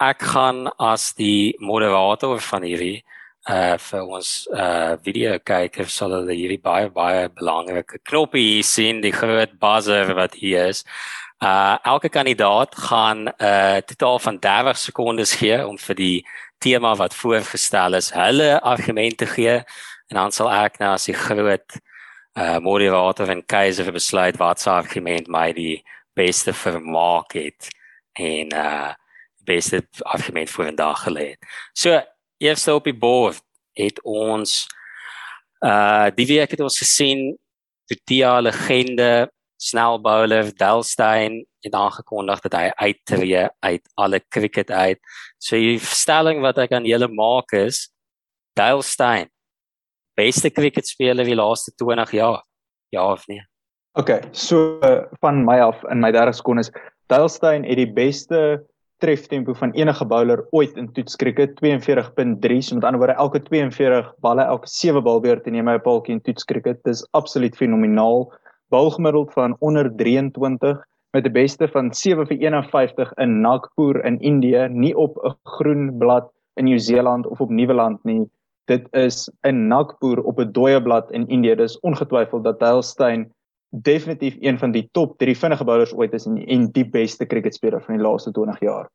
[0.00, 3.04] ek gaan as die moderator van hierdie
[3.50, 9.00] uh vir ons uh video kykers sal hulle hierdie baie baie belangrike knoppie hier sien
[9.02, 10.84] die groot buzzer wat hier is.
[11.42, 16.26] Uh elke kandidaat gaan 'n uh, totaal van 30 sekondes gee om vir die
[16.58, 19.56] tema wat voorgestel is, hulle argumente gee
[20.10, 21.80] en dan sal ek nou as die groot
[22.38, 25.82] uh moderator en keiser besluit wat se argument my die
[26.14, 27.70] beste vermaak het
[28.14, 28.94] en uh
[29.44, 31.28] beste argument vir vandag gelê.
[31.72, 31.98] So
[32.40, 33.42] eerste op die bord
[33.78, 34.64] het ons
[35.64, 37.36] uh die week het ons gesien
[37.90, 39.30] Protea legende
[39.60, 45.00] snelbowler Delstein het aangekondig dat hy uittreë uit alle cricket uit.
[45.42, 47.90] So die stelling wat ek aan julle maak is
[48.56, 49.28] Delstein
[50.20, 52.42] beste cricketspeler die laaste 20 jaar.
[52.94, 53.42] Ja of nee?
[53.98, 54.78] OK, so
[55.20, 56.72] van my af in my 30 sekondes
[57.10, 58.62] Delstein het die beste
[59.00, 64.44] treftempo van enige bowler ooit in toetskriket 42.3 so met ander woorde elke 42 balle
[64.44, 68.28] elke 7 balbeurte neem hy 'n paaltjie in toetskriket dis absoluut fenomenaal.
[68.70, 70.78] Balgemiddeld van onder 23
[71.10, 75.98] met die beste van 7 vir 51 in Nagpur in Indië nie op 'n groen
[75.98, 78.30] blad in Nieu-Seeland of op Nieuweland nie.
[78.64, 81.54] Dit is in Nagpur op 'n dooie blad in Indië.
[81.54, 82.82] Dis ongetwyfeld dat Dale
[83.70, 87.82] definitief een van die top 3 vinnige bowlers ooit is en, en die beste cricketspeler
[87.82, 88.90] van die laaste 20 jaar.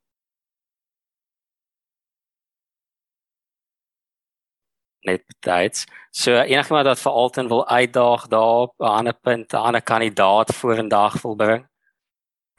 [5.05, 5.86] net betyds.
[6.09, 10.55] So enigiemand wat vir Alton wil uitdaag daar op 'n ander punt, 'n ander kandidaat
[10.55, 11.67] voor vandag wil bring.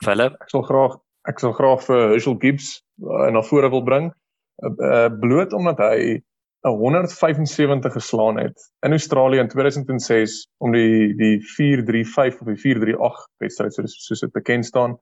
[0.05, 0.97] Philip, ek sal graag
[1.29, 4.15] ek sal graag vir Herschel Gibbs uh, na vore wil bring.
[4.57, 6.23] Uh, uh, bloot omdat hy
[6.71, 13.75] 175 geslaan het in Australië in 2006 om die die 435 of die 438 wedstryd
[13.75, 14.97] soos soos dit bekend staan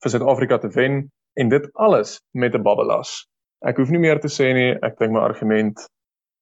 [0.00, 3.26] vir Suid-Afrika te wen en dit alles met 'n babbelas.
[3.60, 5.80] Ek hoef nie meer te sê nie, ek dink my argument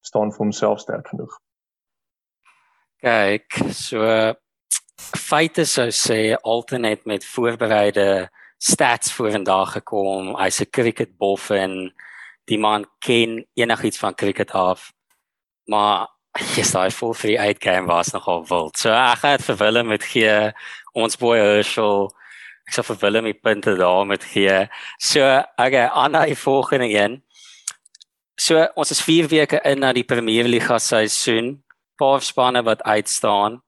[0.01, 1.35] staan vir homself sterk genoeg.
[3.03, 4.35] Kyk, so
[5.17, 10.37] feite sou sê alternate met voorbereide stats voor vandag gekom.
[10.37, 11.93] Hy's 'n cricket boff en
[12.49, 14.93] die man ken enigiets van cricket af.
[15.69, 16.09] Maar
[16.57, 18.79] yes, daai full free uitgame was nogal wild.
[18.79, 20.53] So ek het vir Willem met gee
[20.99, 22.09] ons boy Herschel.
[22.69, 24.67] Ek sê vir Willem die punte daar met gee.
[25.01, 25.25] So
[25.57, 27.23] okay, aan die volgende een.
[28.39, 31.59] So ons is 4 weke in na die Premier Liga seisoen.
[31.99, 33.61] Paar spanne wat uitstaan.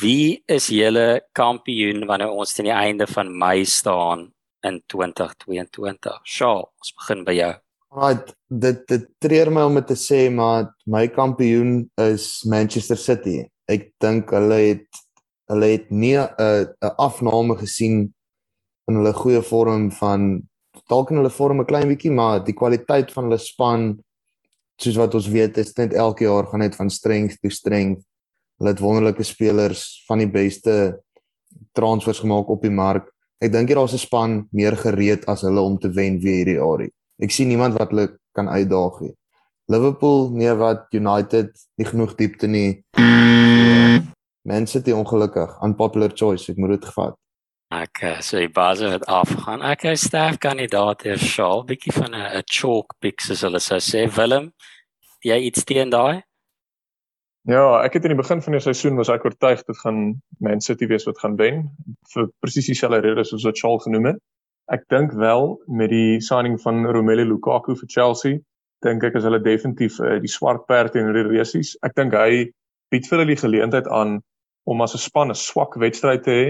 [0.00, 4.30] Wie is julle kampioen wanneer ons teen die einde van Mei staan
[4.64, 6.20] in 2022?
[6.24, 7.52] Sjoe, ons begin by jou.
[7.94, 13.44] Right, dit dit treur my om te sê, maar my kampioen is Manchester City.
[13.70, 15.02] Ek dink hulle het
[15.52, 16.26] hulle het nie 'n
[16.82, 18.12] 'n afname gesien
[18.88, 20.42] in hulle goeie vorm van
[20.90, 24.02] dalk in hulle vorm 'n klein bietjie, maar die kwaliteit van hulle span
[24.82, 28.02] soos wat ons weet, is net elke jaar gaan net van strength to strength.
[28.58, 31.00] Hulle het wonderlike spelers van die beste
[31.72, 33.06] transfers gemaak op die mark.
[33.40, 36.58] Ek dink hier daar's 'n span meer gereed as hulle om te wen weer hierdie
[36.58, 36.90] jaar.
[37.22, 39.14] Ek sien niemand wat hulle kan uitdaag nie.
[39.70, 42.84] Liverpool, nee wat United, nie genoeg diepte nie.
[44.44, 47.16] Man City ongelukkig, unpopular choice, ek moet dit gevat.
[47.74, 49.62] Ek eh, sê so baie het afgaan.
[49.64, 54.04] Ek is sterk kandidaat hier Shaw, bietjie van 'n chalk pick soos hulle sou sê.
[54.16, 54.52] Willem,
[55.24, 56.22] jy iets teen daai?
[57.48, 60.60] Ja, ek het in die begin van die seisoen was ek oortuig dit gaan Man
[60.60, 61.66] City wees wat gaan wen
[62.12, 64.20] vir presies dieselfde redes soos wat Shaw genoem het.
[64.72, 68.38] Ek dink wel met die signing van Romelu Lukaku vir Chelsea,
[68.84, 71.74] dink ek is hulle definitief uh, die swart perd in die resies.
[71.84, 72.46] Ek dink hy
[72.92, 74.22] bied vir hulle die geleentheid aan
[74.64, 76.46] om as 'n span 'n swak wedstryd te hê,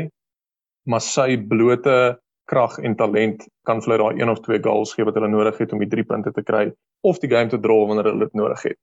[0.87, 5.05] maar sy blote krag en talent kan vir hulle daai een of twee goals gee
[5.05, 7.87] wat hulle nodig het om die 3 punte te kry of die game te draw
[7.89, 8.79] wanneer hulle dit nodig het.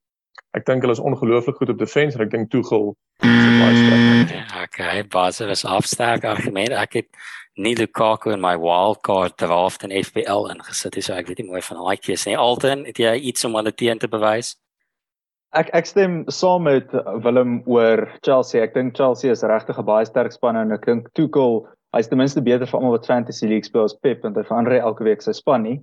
[0.57, 4.31] ek dink hulle is ongelooflik goed op defense en ek dink Tuchel is baie sterk.
[4.35, 6.73] Ja, okay, Basel is afsterk argument.
[6.75, 7.07] Ek het
[7.57, 11.61] nie Lukaku in my wildcard draft in FPL ingesit nie, so ek weet nie mooi
[11.65, 12.37] van daai keuse nie.
[12.39, 14.55] Alton, het jy iets om hulle teen te bewys?
[15.51, 16.93] Ek ek stem saam met
[17.25, 18.63] Willem oor Chelsea.
[18.63, 22.17] Ek dink Chelsea is regtig 'n baie sterk span en ek dink Tuchel, hy's ten
[22.17, 25.21] minste beter vir almal wat fantasy league speel as Pep en hy verander elke week
[25.21, 25.81] sy span nie.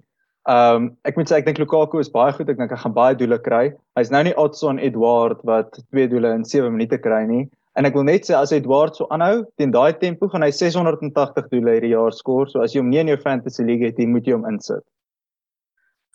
[0.49, 2.49] Ehm um, ek moet sê ek dink Lukaku is baie goed.
[2.49, 3.75] Ek dink hy gaan baie doele kry.
[3.99, 7.45] Hy's nou nie Odson Edward wat twee doele in 7 minute kry nie.
[7.79, 11.47] En ek wil net sê as Edward so aanhou teen daai tempo gaan hy 680
[11.53, 12.49] doele hierdie jaar skoor.
[12.51, 14.83] So as jy hom nie in jou fantasy league het, moet jy hom insit.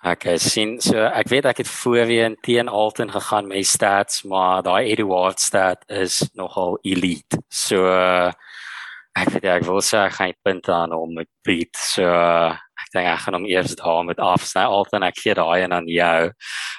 [0.04, 4.92] Okay, sien so ek weet ek het voorheen teen Alton gegaan met stats, maar daai
[4.92, 7.40] Edward stat is nogal elite.
[7.48, 11.72] So ek weet ek wil sê ek gaan punte aan hom met beat.
[11.80, 14.68] So ek dink ek gaan hom eers daar met afsny.
[14.68, 16.32] Alton ek gee daai en dan jou.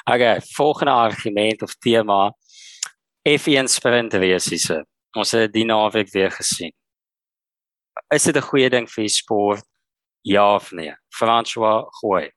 [0.05, 2.35] Okay, volgende argument of tema
[3.25, 4.83] F1 sprint racese.
[5.17, 6.73] Ons het die naweek weer gesien.
[8.13, 9.65] Is dit 'n goeie ding vir die sport?
[10.23, 10.95] Ja of nee?
[11.09, 12.31] François gooi.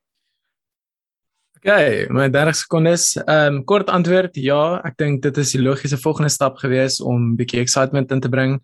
[1.57, 3.17] Okay, my 30 sekondes.
[3.17, 7.31] Ehm um, kort antwoord, ja, ek dink dit is die logiese volgende stap gewees om
[7.31, 8.59] 'n bietjie excitement in te bring.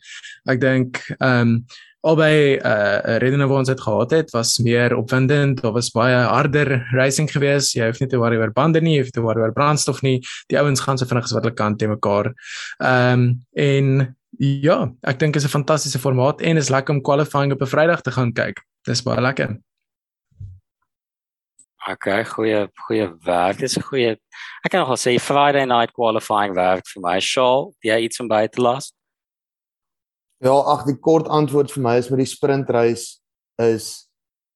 [0.46, 1.66] Ek dink ehm um,
[2.04, 6.76] albei uh reddene wat ons het gehad het was meer opwindend daar was baie harder
[6.92, 9.56] racing geweest jy hoef nie te worry oor bande nie jy hoef te worry oor
[9.56, 10.18] brandstof nie
[10.52, 12.34] die ouens gaan so vinnig as wat hulle kan te mekaar
[12.80, 17.54] ehm um, en ja ek dink is 'n fantastiese formaat en is lekker om qualifying
[17.54, 19.60] op 'n Vrydag te gaan kyk dis baie lekker
[21.84, 23.58] Okay, goeie goeie werk.
[23.60, 24.12] Dis 'n goeie
[24.64, 27.20] Ek kan nogal sê Friday night qualifying werk vir my.
[27.20, 28.94] Shaw, jy iets om by te las?
[30.44, 33.06] Ja, ag die kort antwoord vir my is met die sprintreis
[33.64, 34.10] is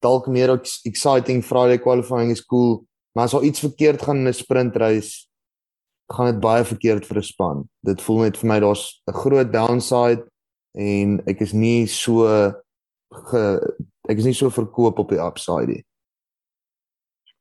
[0.04, 0.52] dalk meer
[0.86, 2.82] exciting Friday qualifying is cool,
[3.16, 5.30] maar as al iets verkeerd gaan in 'n sprintreis,
[6.12, 7.70] gaan dit baie verkeerd vir 'n span.
[7.86, 10.28] Dit voel net vir my daar's 'n groot downside
[10.76, 12.52] en ek is nie so
[13.32, 13.44] ge,
[14.10, 15.86] ek is nie so verkoop op die upside nie.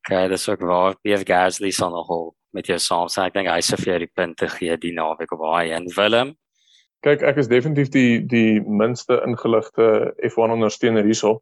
[0.06, 0.94] Okay, dis ook waar.
[1.02, 3.26] Pierre Gasly sal nogal met jou saam sê.
[3.26, 6.36] Ek dink hy se vir die punte gee die naweek op baie en Willem
[7.06, 11.36] Kyk, ek is definitief die die minste ingeligte F1 ondersteuner hierso.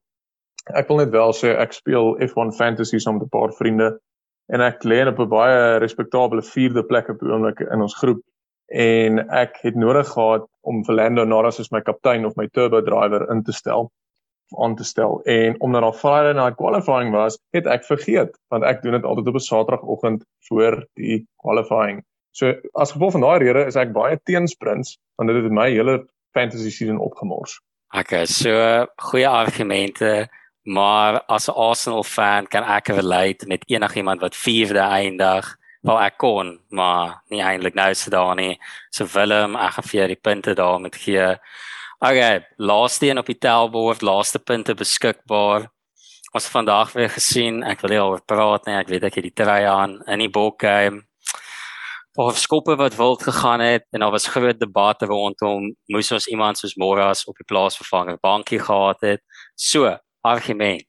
[0.77, 3.89] Ek wil net wel sê ek speel F1 Fantasy saam met 'n paar vriende
[4.53, 8.21] en ek lê op 'n baie respekteerbare 4de plek op die oomblik in ons groep
[8.69, 13.31] en ek het nodig gehad om Fernando Norris as my kaptein of my turbo driver
[13.31, 13.91] in te stel
[14.61, 18.83] aan te stel en omdat daar Friday night qualifying was, het ek vergeet want ek
[18.83, 22.05] doen dit altyd op 'n Saterdagoggend voor die qualifying.
[22.35, 25.69] So as gevolg van daai rede is ek baie teen sprints want dit het my
[25.71, 26.01] hele
[26.35, 27.61] fantasy season opgemors.
[27.95, 28.51] Okay, so
[28.99, 30.27] goeie argumente,
[30.67, 35.57] maar as 'n Arsenal fan kan ek relate met enigiemand wat 4de eindig.
[35.83, 38.59] Wel ek kon, maar nie eintlik nou se daar nie.
[38.91, 41.39] So Willem, ek gaan vir die punte daar met gee.
[42.01, 45.71] Okay, laaste een op die tellbord, laaste punte beskikbaar.
[46.33, 49.45] Ons vandag weer gesien, ek wil nie oor praat nie, ek weet ek het die
[49.45, 51.05] try aan in die bokgame
[52.17, 56.59] of skoppe wat wild gegaan het en daar was groot debatte rondom moes ons iemand
[56.59, 59.23] soos Moras op die plaasvervanger bankie gehad het.
[59.55, 60.85] So, argument.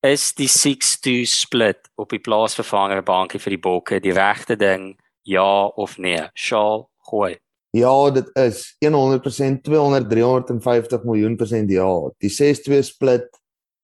[0.00, 4.96] Is die 6-2 split op die plaasvervanger bankie vir die Bokke die regte ding?
[5.22, 6.22] Ja of nee?
[6.34, 7.36] Shaal gooi.
[7.70, 11.90] Ja, dit is 100% 200 350 miljoen persent ja.
[12.18, 13.28] Die 6-2 split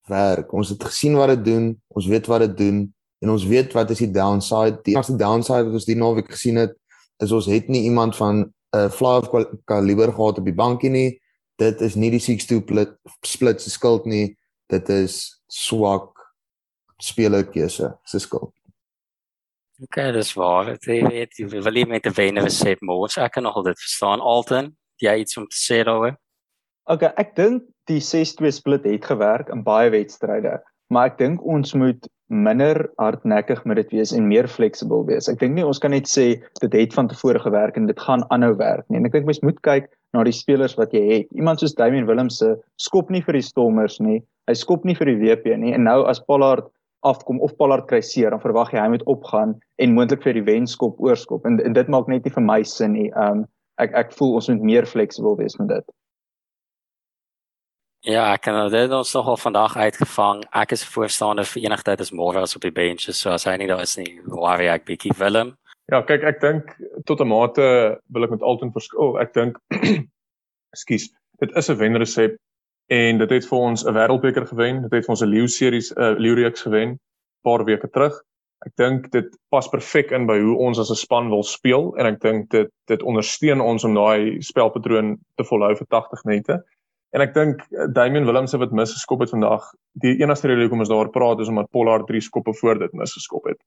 [0.08, 0.52] werk.
[0.52, 1.82] Ons het gesien wat dit doen.
[1.88, 2.93] Ons weet wat dit doen
[3.24, 4.82] en ons weet wat is die downside.
[4.84, 6.76] Die enigste downside wat ons die naweek gesien het
[7.22, 9.30] is ons het nie iemand van 'n uh, fly of
[9.64, 11.20] kaliber gehad op die bankie nie.
[11.56, 14.36] Dit is nie die 6-2 split, split se skuld nie.
[14.66, 16.18] Dit is swak
[16.98, 18.52] spelerkeuse se skuld.
[19.82, 20.64] Okay, dis waar.
[20.64, 23.16] Dit weet jy wil nie met 'n wenner resep mos.
[23.16, 24.76] Ek kan nog dit verstaan Alton.
[24.96, 26.16] Jy iets om te sê daaroor?
[26.84, 30.62] Okay, ek dink die 6-2 split het gewerk in baie wedstryde,
[30.94, 35.28] maar ek dink ons moet minder hardnekkig met dit wees en meer fleksibel wees.
[35.28, 36.26] Ek dink nie ons kan net sê
[36.62, 38.98] dit het van tevore gewerk en dit gaan aanhou werk nie.
[39.00, 41.28] En ek dink mens moet kyk na die spelers wat jy het.
[41.36, 44.22] Iemand soos Damian Willemse skop nie vir die Stormers nie.
[44.48, 45.74] Hy skop nie vir die WP nie.
[45.76, 46.70] En nou as Pollard
[47.04, 50.46] afkom of Pollard kry seer, dan verwag jy hy moet opgaan en moontlik vir die
[50.46, 51.44] wenskop oorskop.
[51.44, 53.10] En, en dit maak net nie vir my sin nie.
[53.20, 53.44] Um
[53.82, 55.86] ek ek voel ons moet meer fleksibel wees met dit.
[58.04, 60.42] Ja, ek kan dit ons nogal vandag uitgevang.
[60.52, 63.68] Ek is voorstander vir enigheid as môre as op die bench so as hy nie
[63.70, 64.18] daar is nie.
[64.28, 65.54] Worry ek bietjie Willem.
[65.88, 66.74] Ja, kyk ek dink
[67.08, 67.64] tot 'n mate
[68.12, 69.16] wil ek met Alton verskil.
[69.20, 69.56] Ek dink
[70.76, 71.08] ekskuus,
[71.40, 72.36] dit is 'n wenresep
[72.92, 74.82] en dit het vir ons 'n wêreldbeker gewen.
[74.82, 77.00] Dit het vir ons 'n leeu series 'n uh, leeu reeks gewen
[77.42, 78.20] paar weke terug.
[78.66, 82.06] Ek dink dit pas perfek in by hoe ons as 'n span wil speel en
[82.06, 86.64] ek dink dit dit ondersteun ons om daai spelpatroon te volhou vir 80 minute.
[87.14, 89.70] En ek dink eh, Damian Willemse wat misgeskop het vandag,
[90.02, 93.46] die enigste rede hoekom ons daar praat is omdat Pollard 3 skoppe voor dit misgeskop
[93.52, 93.60] het.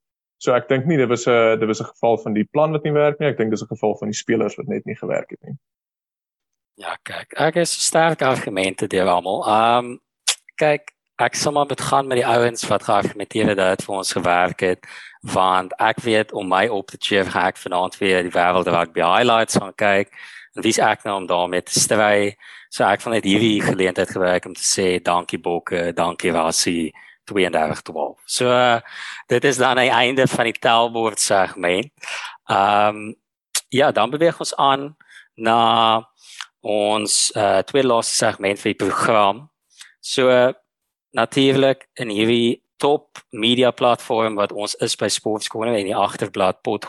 [0.44, 2.84] So ek dink nie dit was 'n dit was 'n geval van die plan wat
[2.84, 5.30] nie werk nie, ek dink dis 'n geval van die spelers wat net nie gewerk
[5.30, 5.56] het nie.
[6.76, 9.42] Ja, kyk, ek is sterk argumente deur almal.
[9.48, 10.00] Ehm um,
[10.56, 14.12] kyk, ek sal maar met gaan met die ouens wat geargumenteer het dat vir ons
[14.12, 14.86] gewerk het
[15.22, 19.58] want ek weet om my op te cheer ek vanaand weer die wêreld rugby highlights
[19.58, 20.14] gaan kyk
[20.62, 22.36] dis ek nou om daarmee te stry
[22.70, 26.92] so ek van net hierdie geleentheid gebruik om te sê dankie Bokke dankie Rassie
[27.28, 28.80] 3212 so uh,
[29.28, 31.92] dit is dan die einde van die telbord segment.
[32.50, 33.16] Ehm um,
[33.70, 34.96] ja dan beweeg ons aan
[35.36, 36.08] na
[36.62, 39.50] ons uh, tweede laaste segment vir die program.
[40.00, 40.54] So uh,
[41.12, 46.86] natuurlik in hierdie top media platform wat ons is by Sportskone en die agterblad pot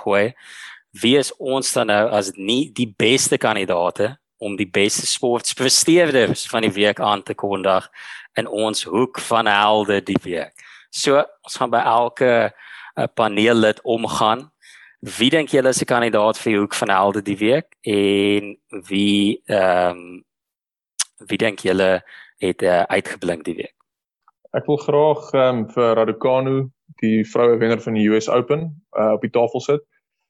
[0.91, 6.63] Wie is ons dan nou as nie die beste kandidaate om die beste sportpresteerders van
[6.63, 7.89] die week aan te kondig
[8.39, 10.55] in ons hoek van helde die week.
[10.91, 14.49] So ons gaan by elke uh, paneellid omgaan.
[15.19, 18.57] Wie dink julle is 'n kandidaat vir hoek van helde die week en
[18.89, 20.25] wie ehm um,
[21.27, 22.03] wie dink julle
[22.39, 23.75] het uh, uitgeblink die week?
[24.55, 26.71] Ek wil graag um, vir Raducanu,
[27.03, 29.83] die vroue wenner van die US Open, uh, op die tafel sit.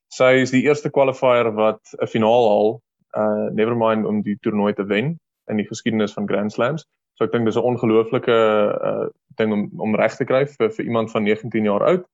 [0.08, 2.70] Sy is die eerste qualifier wat 'n finaal haal,
[3.16, 5.18] uh never mind om die toernooi te wen
[5.50, 6.84] in die geskiedenis van Grand Slams.
[7.14, 8.38] So ek dink dis 'n ongelooflike
[8.90, 12.04] uh ding om om reg te kry vir vir iemand van 19 jaar oud.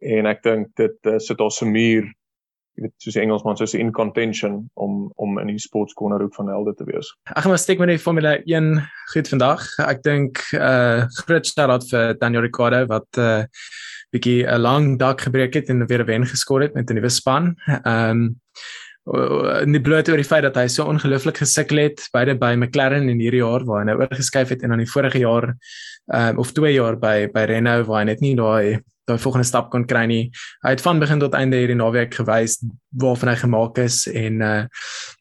[0.00, 2.12] En ek dink dit uh, sit haar se muur
[2.74, 6.34] jy weet soos die Engelsman sê in contention om om in die sports corner hoek
[6.34, 7.12] van helde te wees.
[7.30, 8.70] Ek gaan maar steek met die Formule 1
[9.14, 9.66] goed vandag.
[9.86, 13.44] Ek dink uh groot shout-out vir Daniel Ricciardo wat uh
[14.14, 17.10] bietjie 'n lang dak gebreek het en weer 'n wen geskor het met 'n nuwe
[17.10, 17.54] span.
[17.66, 18.36] Ehm um,
[19.68, 23.20] nie bloot oor die feit dat hy so ongelooflik gesukkel het beide by McLaren in
[23.20, 25.50] hierdie jaar waar hy nou oorgeskuif het en dan die vorige jaar
[26.12, 29.46] ehm um, of 2 jaar by by Renault waar hy net nie daai daai volgende
[29.46, 30.22] stap kon kry nie.
[30.64, 32.56] Hy het van begin tot einde hierdie naweek gewys
[33.00, 34.62] waarvan hy gemaak is en uh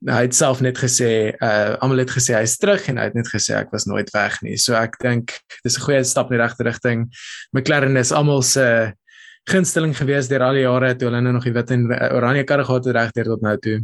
[0.07, 3.29] hy het self net gesê uh almal het gesê hy's terug en hy het net
[3.31, 4.57] gesê ek was nooit weg nie.
[4.57, 7.09] So ek dink dis 'n goeie stap in die regte rigting.
[7.53, 8.93] McLaren is almal se
[9.51, 12.63] gunsteling gewees deur al die jare toe hulle nou nog die wit en oranje karre
[12.63, 13.77] gehad het regdeur tot nou toe.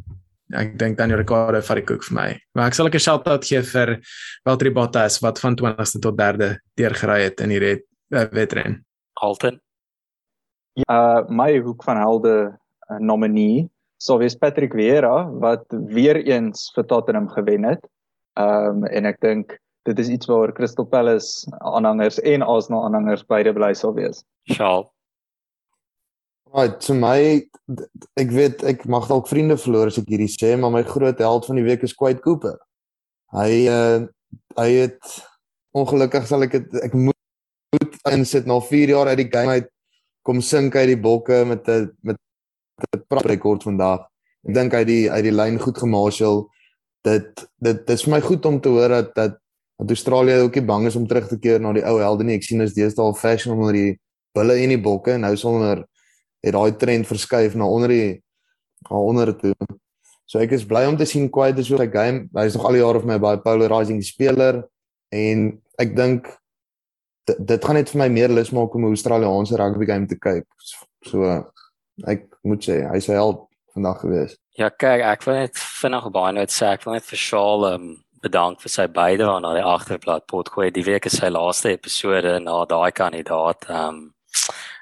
[0.50, 2.30] Ek dink dan Ricardo vat die koek vir my.
[2.56, 4.00] Maar ek sal 'n shout-out gee vir
[4.46, 7.84] Valtteri Bottas wat van 20ste tot 3de deurgery het in hierdie
[8.16, 8.86] uh, wedren.
[9.14, 9.60] Alton
[10.88, 12.36] uh my hoek van helde
[12.90, 13.68] uh, nominee
[14.00, 17.82] sou wees Patrick Vieira wat weer eens vir Tottenham gewen het.
[18.40, 19.58] Um en ek dink
[19.88, 24.24] dit is iets waar Crystal Palace aanhangers en Arsenal aanhangers beide bly sou wees.
[24.52, 24.88] Shaal.
[26.54, 27.46] Right, so my
[28.18, 31.46] ek weet ek mag dalk vriende verloor as ek hierdie sê, maar my groot held
[31.46, 32.58] van die week is Quite Cooper.
[33.36, 34.08] Hy uh
[34.58, 35.20] hy het
[35.78, 39.70] ongelukkig sal ek het, ek moet insit na 4 jaar uit die game uit
[40.24, 42.18] kom sink hy die bokke met 'n met
[42.94, 44.08] 'n rekord vandag.
[44.48, 46.48] Ek dink hy die uit die lyn goed gemarshal.
[47.04, 49.38] Dit dit dis vir my goed om te hoor dat dat
[49.80, 52.36] dat Australië ook nie bang is om terug te keer na die ou helde nie.
[52.36, 54.00] Ek sien is deesdae fashion onder die
[54.36, 55.86] bulle en die bokke en nou sonder
[56.44, 58.24] het daai trend verskuif na onder die
[58.90, 59.56] onder toe.
[60.30, 62.30] So ek is bly om te sien Quiet is so 'n game.
[62.34, 64.68] Hy is nog al die jare vir my baie polarizing speler
[65.12, 66.28] en ek dink
[67.26, 70.46] dit gaan net vir my meer lus maak om 'n Australiese rugby game te kyk.
[71.06, 71.24] So
[72.08, 74.38] ek moet sê hy sê al vandag gewees.
[74.58, 78.04] Ja, kyk, ek wil net vinnig baie net sê ek wil net vir Shaal um,
[78.22, 80.72] bedank vir sy bydrae aan die agterblad potgooi.
[80.72, 83.70] Die week is sy laaste episode na daai kandidaat.
[83.70, 84.14] Um,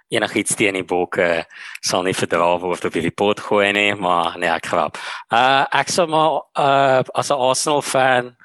[0.09, 1.45] enigiets teen die bokke
[1.83, 4.99] sal nie verdra word op hierdie potgooi nie, maar nee, ek grap.
[5.33, 8.35] Uh ek sou maar uh as 'n Arsenal fan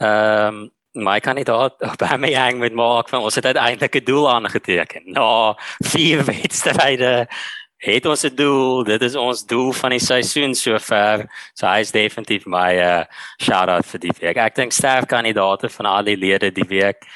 [0.00, 0.70] ehm um,
[1.02, 5.02] my kandidaat by my hang met Mark van ons het uiteindelik 'n doel aangeteken.
[5.04, 7.28] Na vier wedstryde
[7.78, 8.84] het ons 'n doel.
[8.84, 11.26] Dit is ons doel van die seisoen sover.
[11.54, 13.04] So hy is definitief my uh,
[13.40, 14.36] shout out vir die week.
[14.36, 17.06] Ek dink sterk kandidaate van al die lede die week.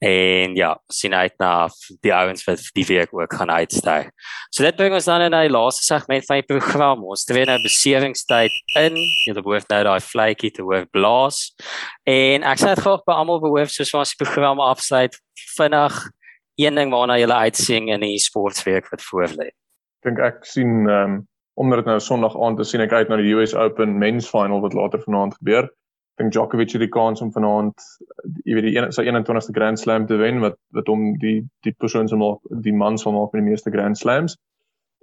[0.00, 1.68] En ja, sien uit na
[2.00, 4.06] die ouens wat die week ook gaan uitstyg.
[4.48, 7.02] So dit bring ons dan in die laaste segment van die program.
[7.04, 8.96] Ons tree nou beseringstyd in.
[9.26, 11.50] Jy behoort nou daai vletjie te hoor blaas.
[12.08, 15.18] En ek sê dit graag by almal behoort soos ons die program afsluit
[15.58, 15.98] vinnig
[16.60, 19.50] een ding waarna jy uitsien in die sportweek wat voorlê.
[20.00, 21.20] Ek dink ek sien ehm um,
[21.60, 24.62] omdat dit nou Sondag aand is, sien ek uit na die US Open Men's Final
[24.64, 25.68] wat later vanaand gebeur
[26.18, 27.86] dink Djokovic het die kans om vanaand
[28.44, 32.08] jy weet die sy 21ste Grand Slam te wen wat wat hom die die persoon
[32.08, 34.36] sal maak die man sal maak met die meeste Grand Slams.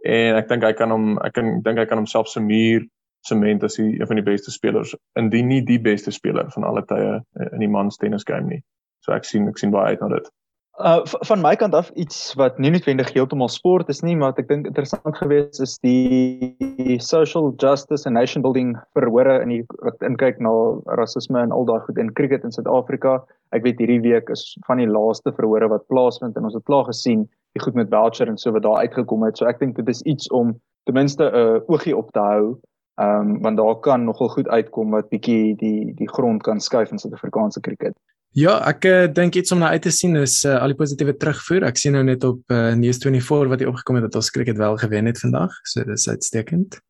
[0.05, 2.85] en ek dink hy kan hom ek kan dink hy kan homself se muur
[3.27, 6.83] sement as hy een van die beste spelers indien nie die beste speler van alle
[6.87, 8.61] tye in die mans tennis game nie.
[9.03, 10.29] So ek sien ek sien baie uit na dit.
[10.77, 14.45] Uh van my kant af iets wat nie noodwendig heeltemal sport is nie, maar ek
[14.45, 20.37] dink interessant geweest is die social justice and nation building verhore in die wat inkyk
[20.37, 20.51] na
[20.99, 23.15] rasisme en al daai goed in cricket in Suid-Afrika.
[23.57, 26.85] Ek weet hierdie week is van die laaste verhore wat plaasvind en ons het klaar
[26.91, 27.25] gesien
[27.57, 29.41] die goed met Belcher en so wat daar uitgekom het.
[29.41, 30.53] So ek dink dit is iets om
[30.85, 32.53] ten minste 'n uh, oogie op te hou.
[33.01, 36.93] Ehm um, want daar kan nogal goed uitkom wat bietjie die die grond kan skuif
[36.93, 37.97] in Suid-Afrikaanse cricket.
[38.35, 41.15] Ja, ek uh, dink iets om na uit te sien is uh, al die positiewe
[41.17, 41.63] terugvoer.
[41.63, 44.77] Ek sien nou net op uh, News24 wat hier opgekom het dat ons cricket wel
[44.77, 45.55] gewen het vandag.
[45.63, 46.81] So dis uitstekend.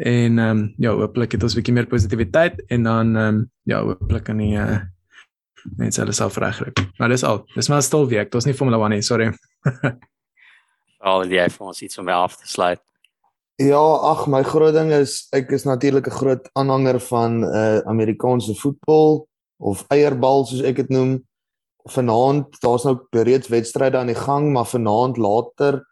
[0.00, 3.50] En ehm um, ja, hooplik het ons 'n bietjie meer positiwiteit en dan ehm um,
[3.62, 4.80] ja, hooplik kan die uh,
[5.76, 6.72] mense hulle self regkry.
[6.98, 7.44] Maar dis al.
[7.54, 8.30] Dis maar stil week.
[8.32, 9.32] Dit is nie Formula 1 nie, sorry.
[11.10, 12.80] al die vir ons iets om mee af te sluit.
[13.60, 18.54] Ja, ag my groot ding is ek is natuurlik 'n groot aanhanger van uh Amerikaanse
[18.54, 19.28] voetbal
[19.60, 21.18] of eierbal soos ek dit noem.
[21.90, 25.82] Vanaand, daar's nou reeds wedstryde aan die gang, maar vanaand later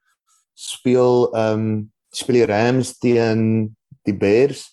[0.58, 3.76] speel ehm um, speel die Rams teen
[4.08, 4.64] die Bears.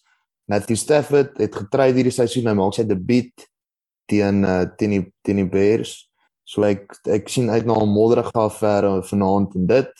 [0.47, 3.45] Matthew Stafford het getry hierdie seisoen, hy maak sy debuut
[4.09, 5.97] teen uh, teen die teen die Bears.
[6.47, 9.91] So ek ek sien uit na 'n modderige affære vanaand en dit.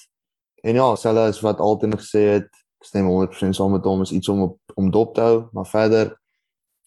[0.63, 2.49] En ja, hulle is wat altyd gesê het,
[2.81, 5.67] ek stem 100% saam met hom is iets om op, om dop te hou, maar
[5.69, 6.15] verder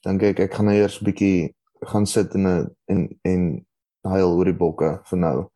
[0.06, 3.66] dink ek ek gaan nou eers 'n bietjie gaan sit in 'n en en
[4.02, 5.48] huil oor die bokke vir nou.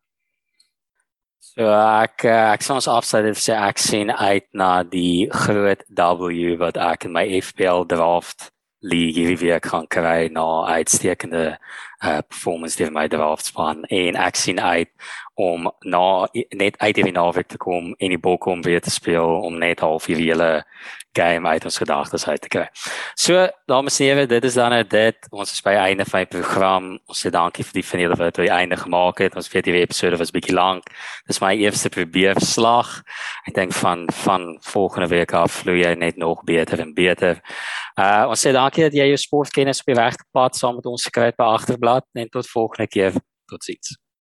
[1.39, 6.77] So ek ek sou ons en sê ek sien uit na die groot W wat
[6.77, 8.53] ek in my FPL draft
[8.83, 11.57] league hierdie week gaan kry na uitstekende
[12.03, 14.89] uh performance deur my draftspan en ek sien uit
[15.39, 19.39] om na net uit die naweek te kom en die bokke om weer te speel
[19.47, 20.49] om net half die hele
[21.13, 22.65] game uit ons gedagtes uit te kry.
[23.15, 25.27] So, dames en here, dit is dan dit.
[25.31, 26.89] Ons is by einde van die program.
[27.09, 29.37] Ons sê dankie vir die van julle wat tot die einde gemaak het.
[29.39, 30.89] Ons weet hierdie episode was bietjie lank.
[31.29, 32.99] Dis my eerste probeerslag.
[33.47, 37.41] Ek dink van van volgende week af vloei jy net nog beter en beter.
[37.99, 41.09] Uh ons sê dankie dat jy jou sportkennis op die regte pad saam met ons
[41.09, 43.19] gekry het by agterblad en tot volgende keer.
[43.49, 44.02] Totsiens.